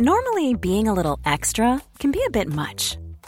Normally 0.00 0.54
being 0.54 0.88
a 0.88 0.94
little 0.94 1.32
extra 1.34 1.80
can 1.98 2.12
be 2.12 2.20
a 2.26 2.30
bit 2.30 2.48
much. 2.48 3.07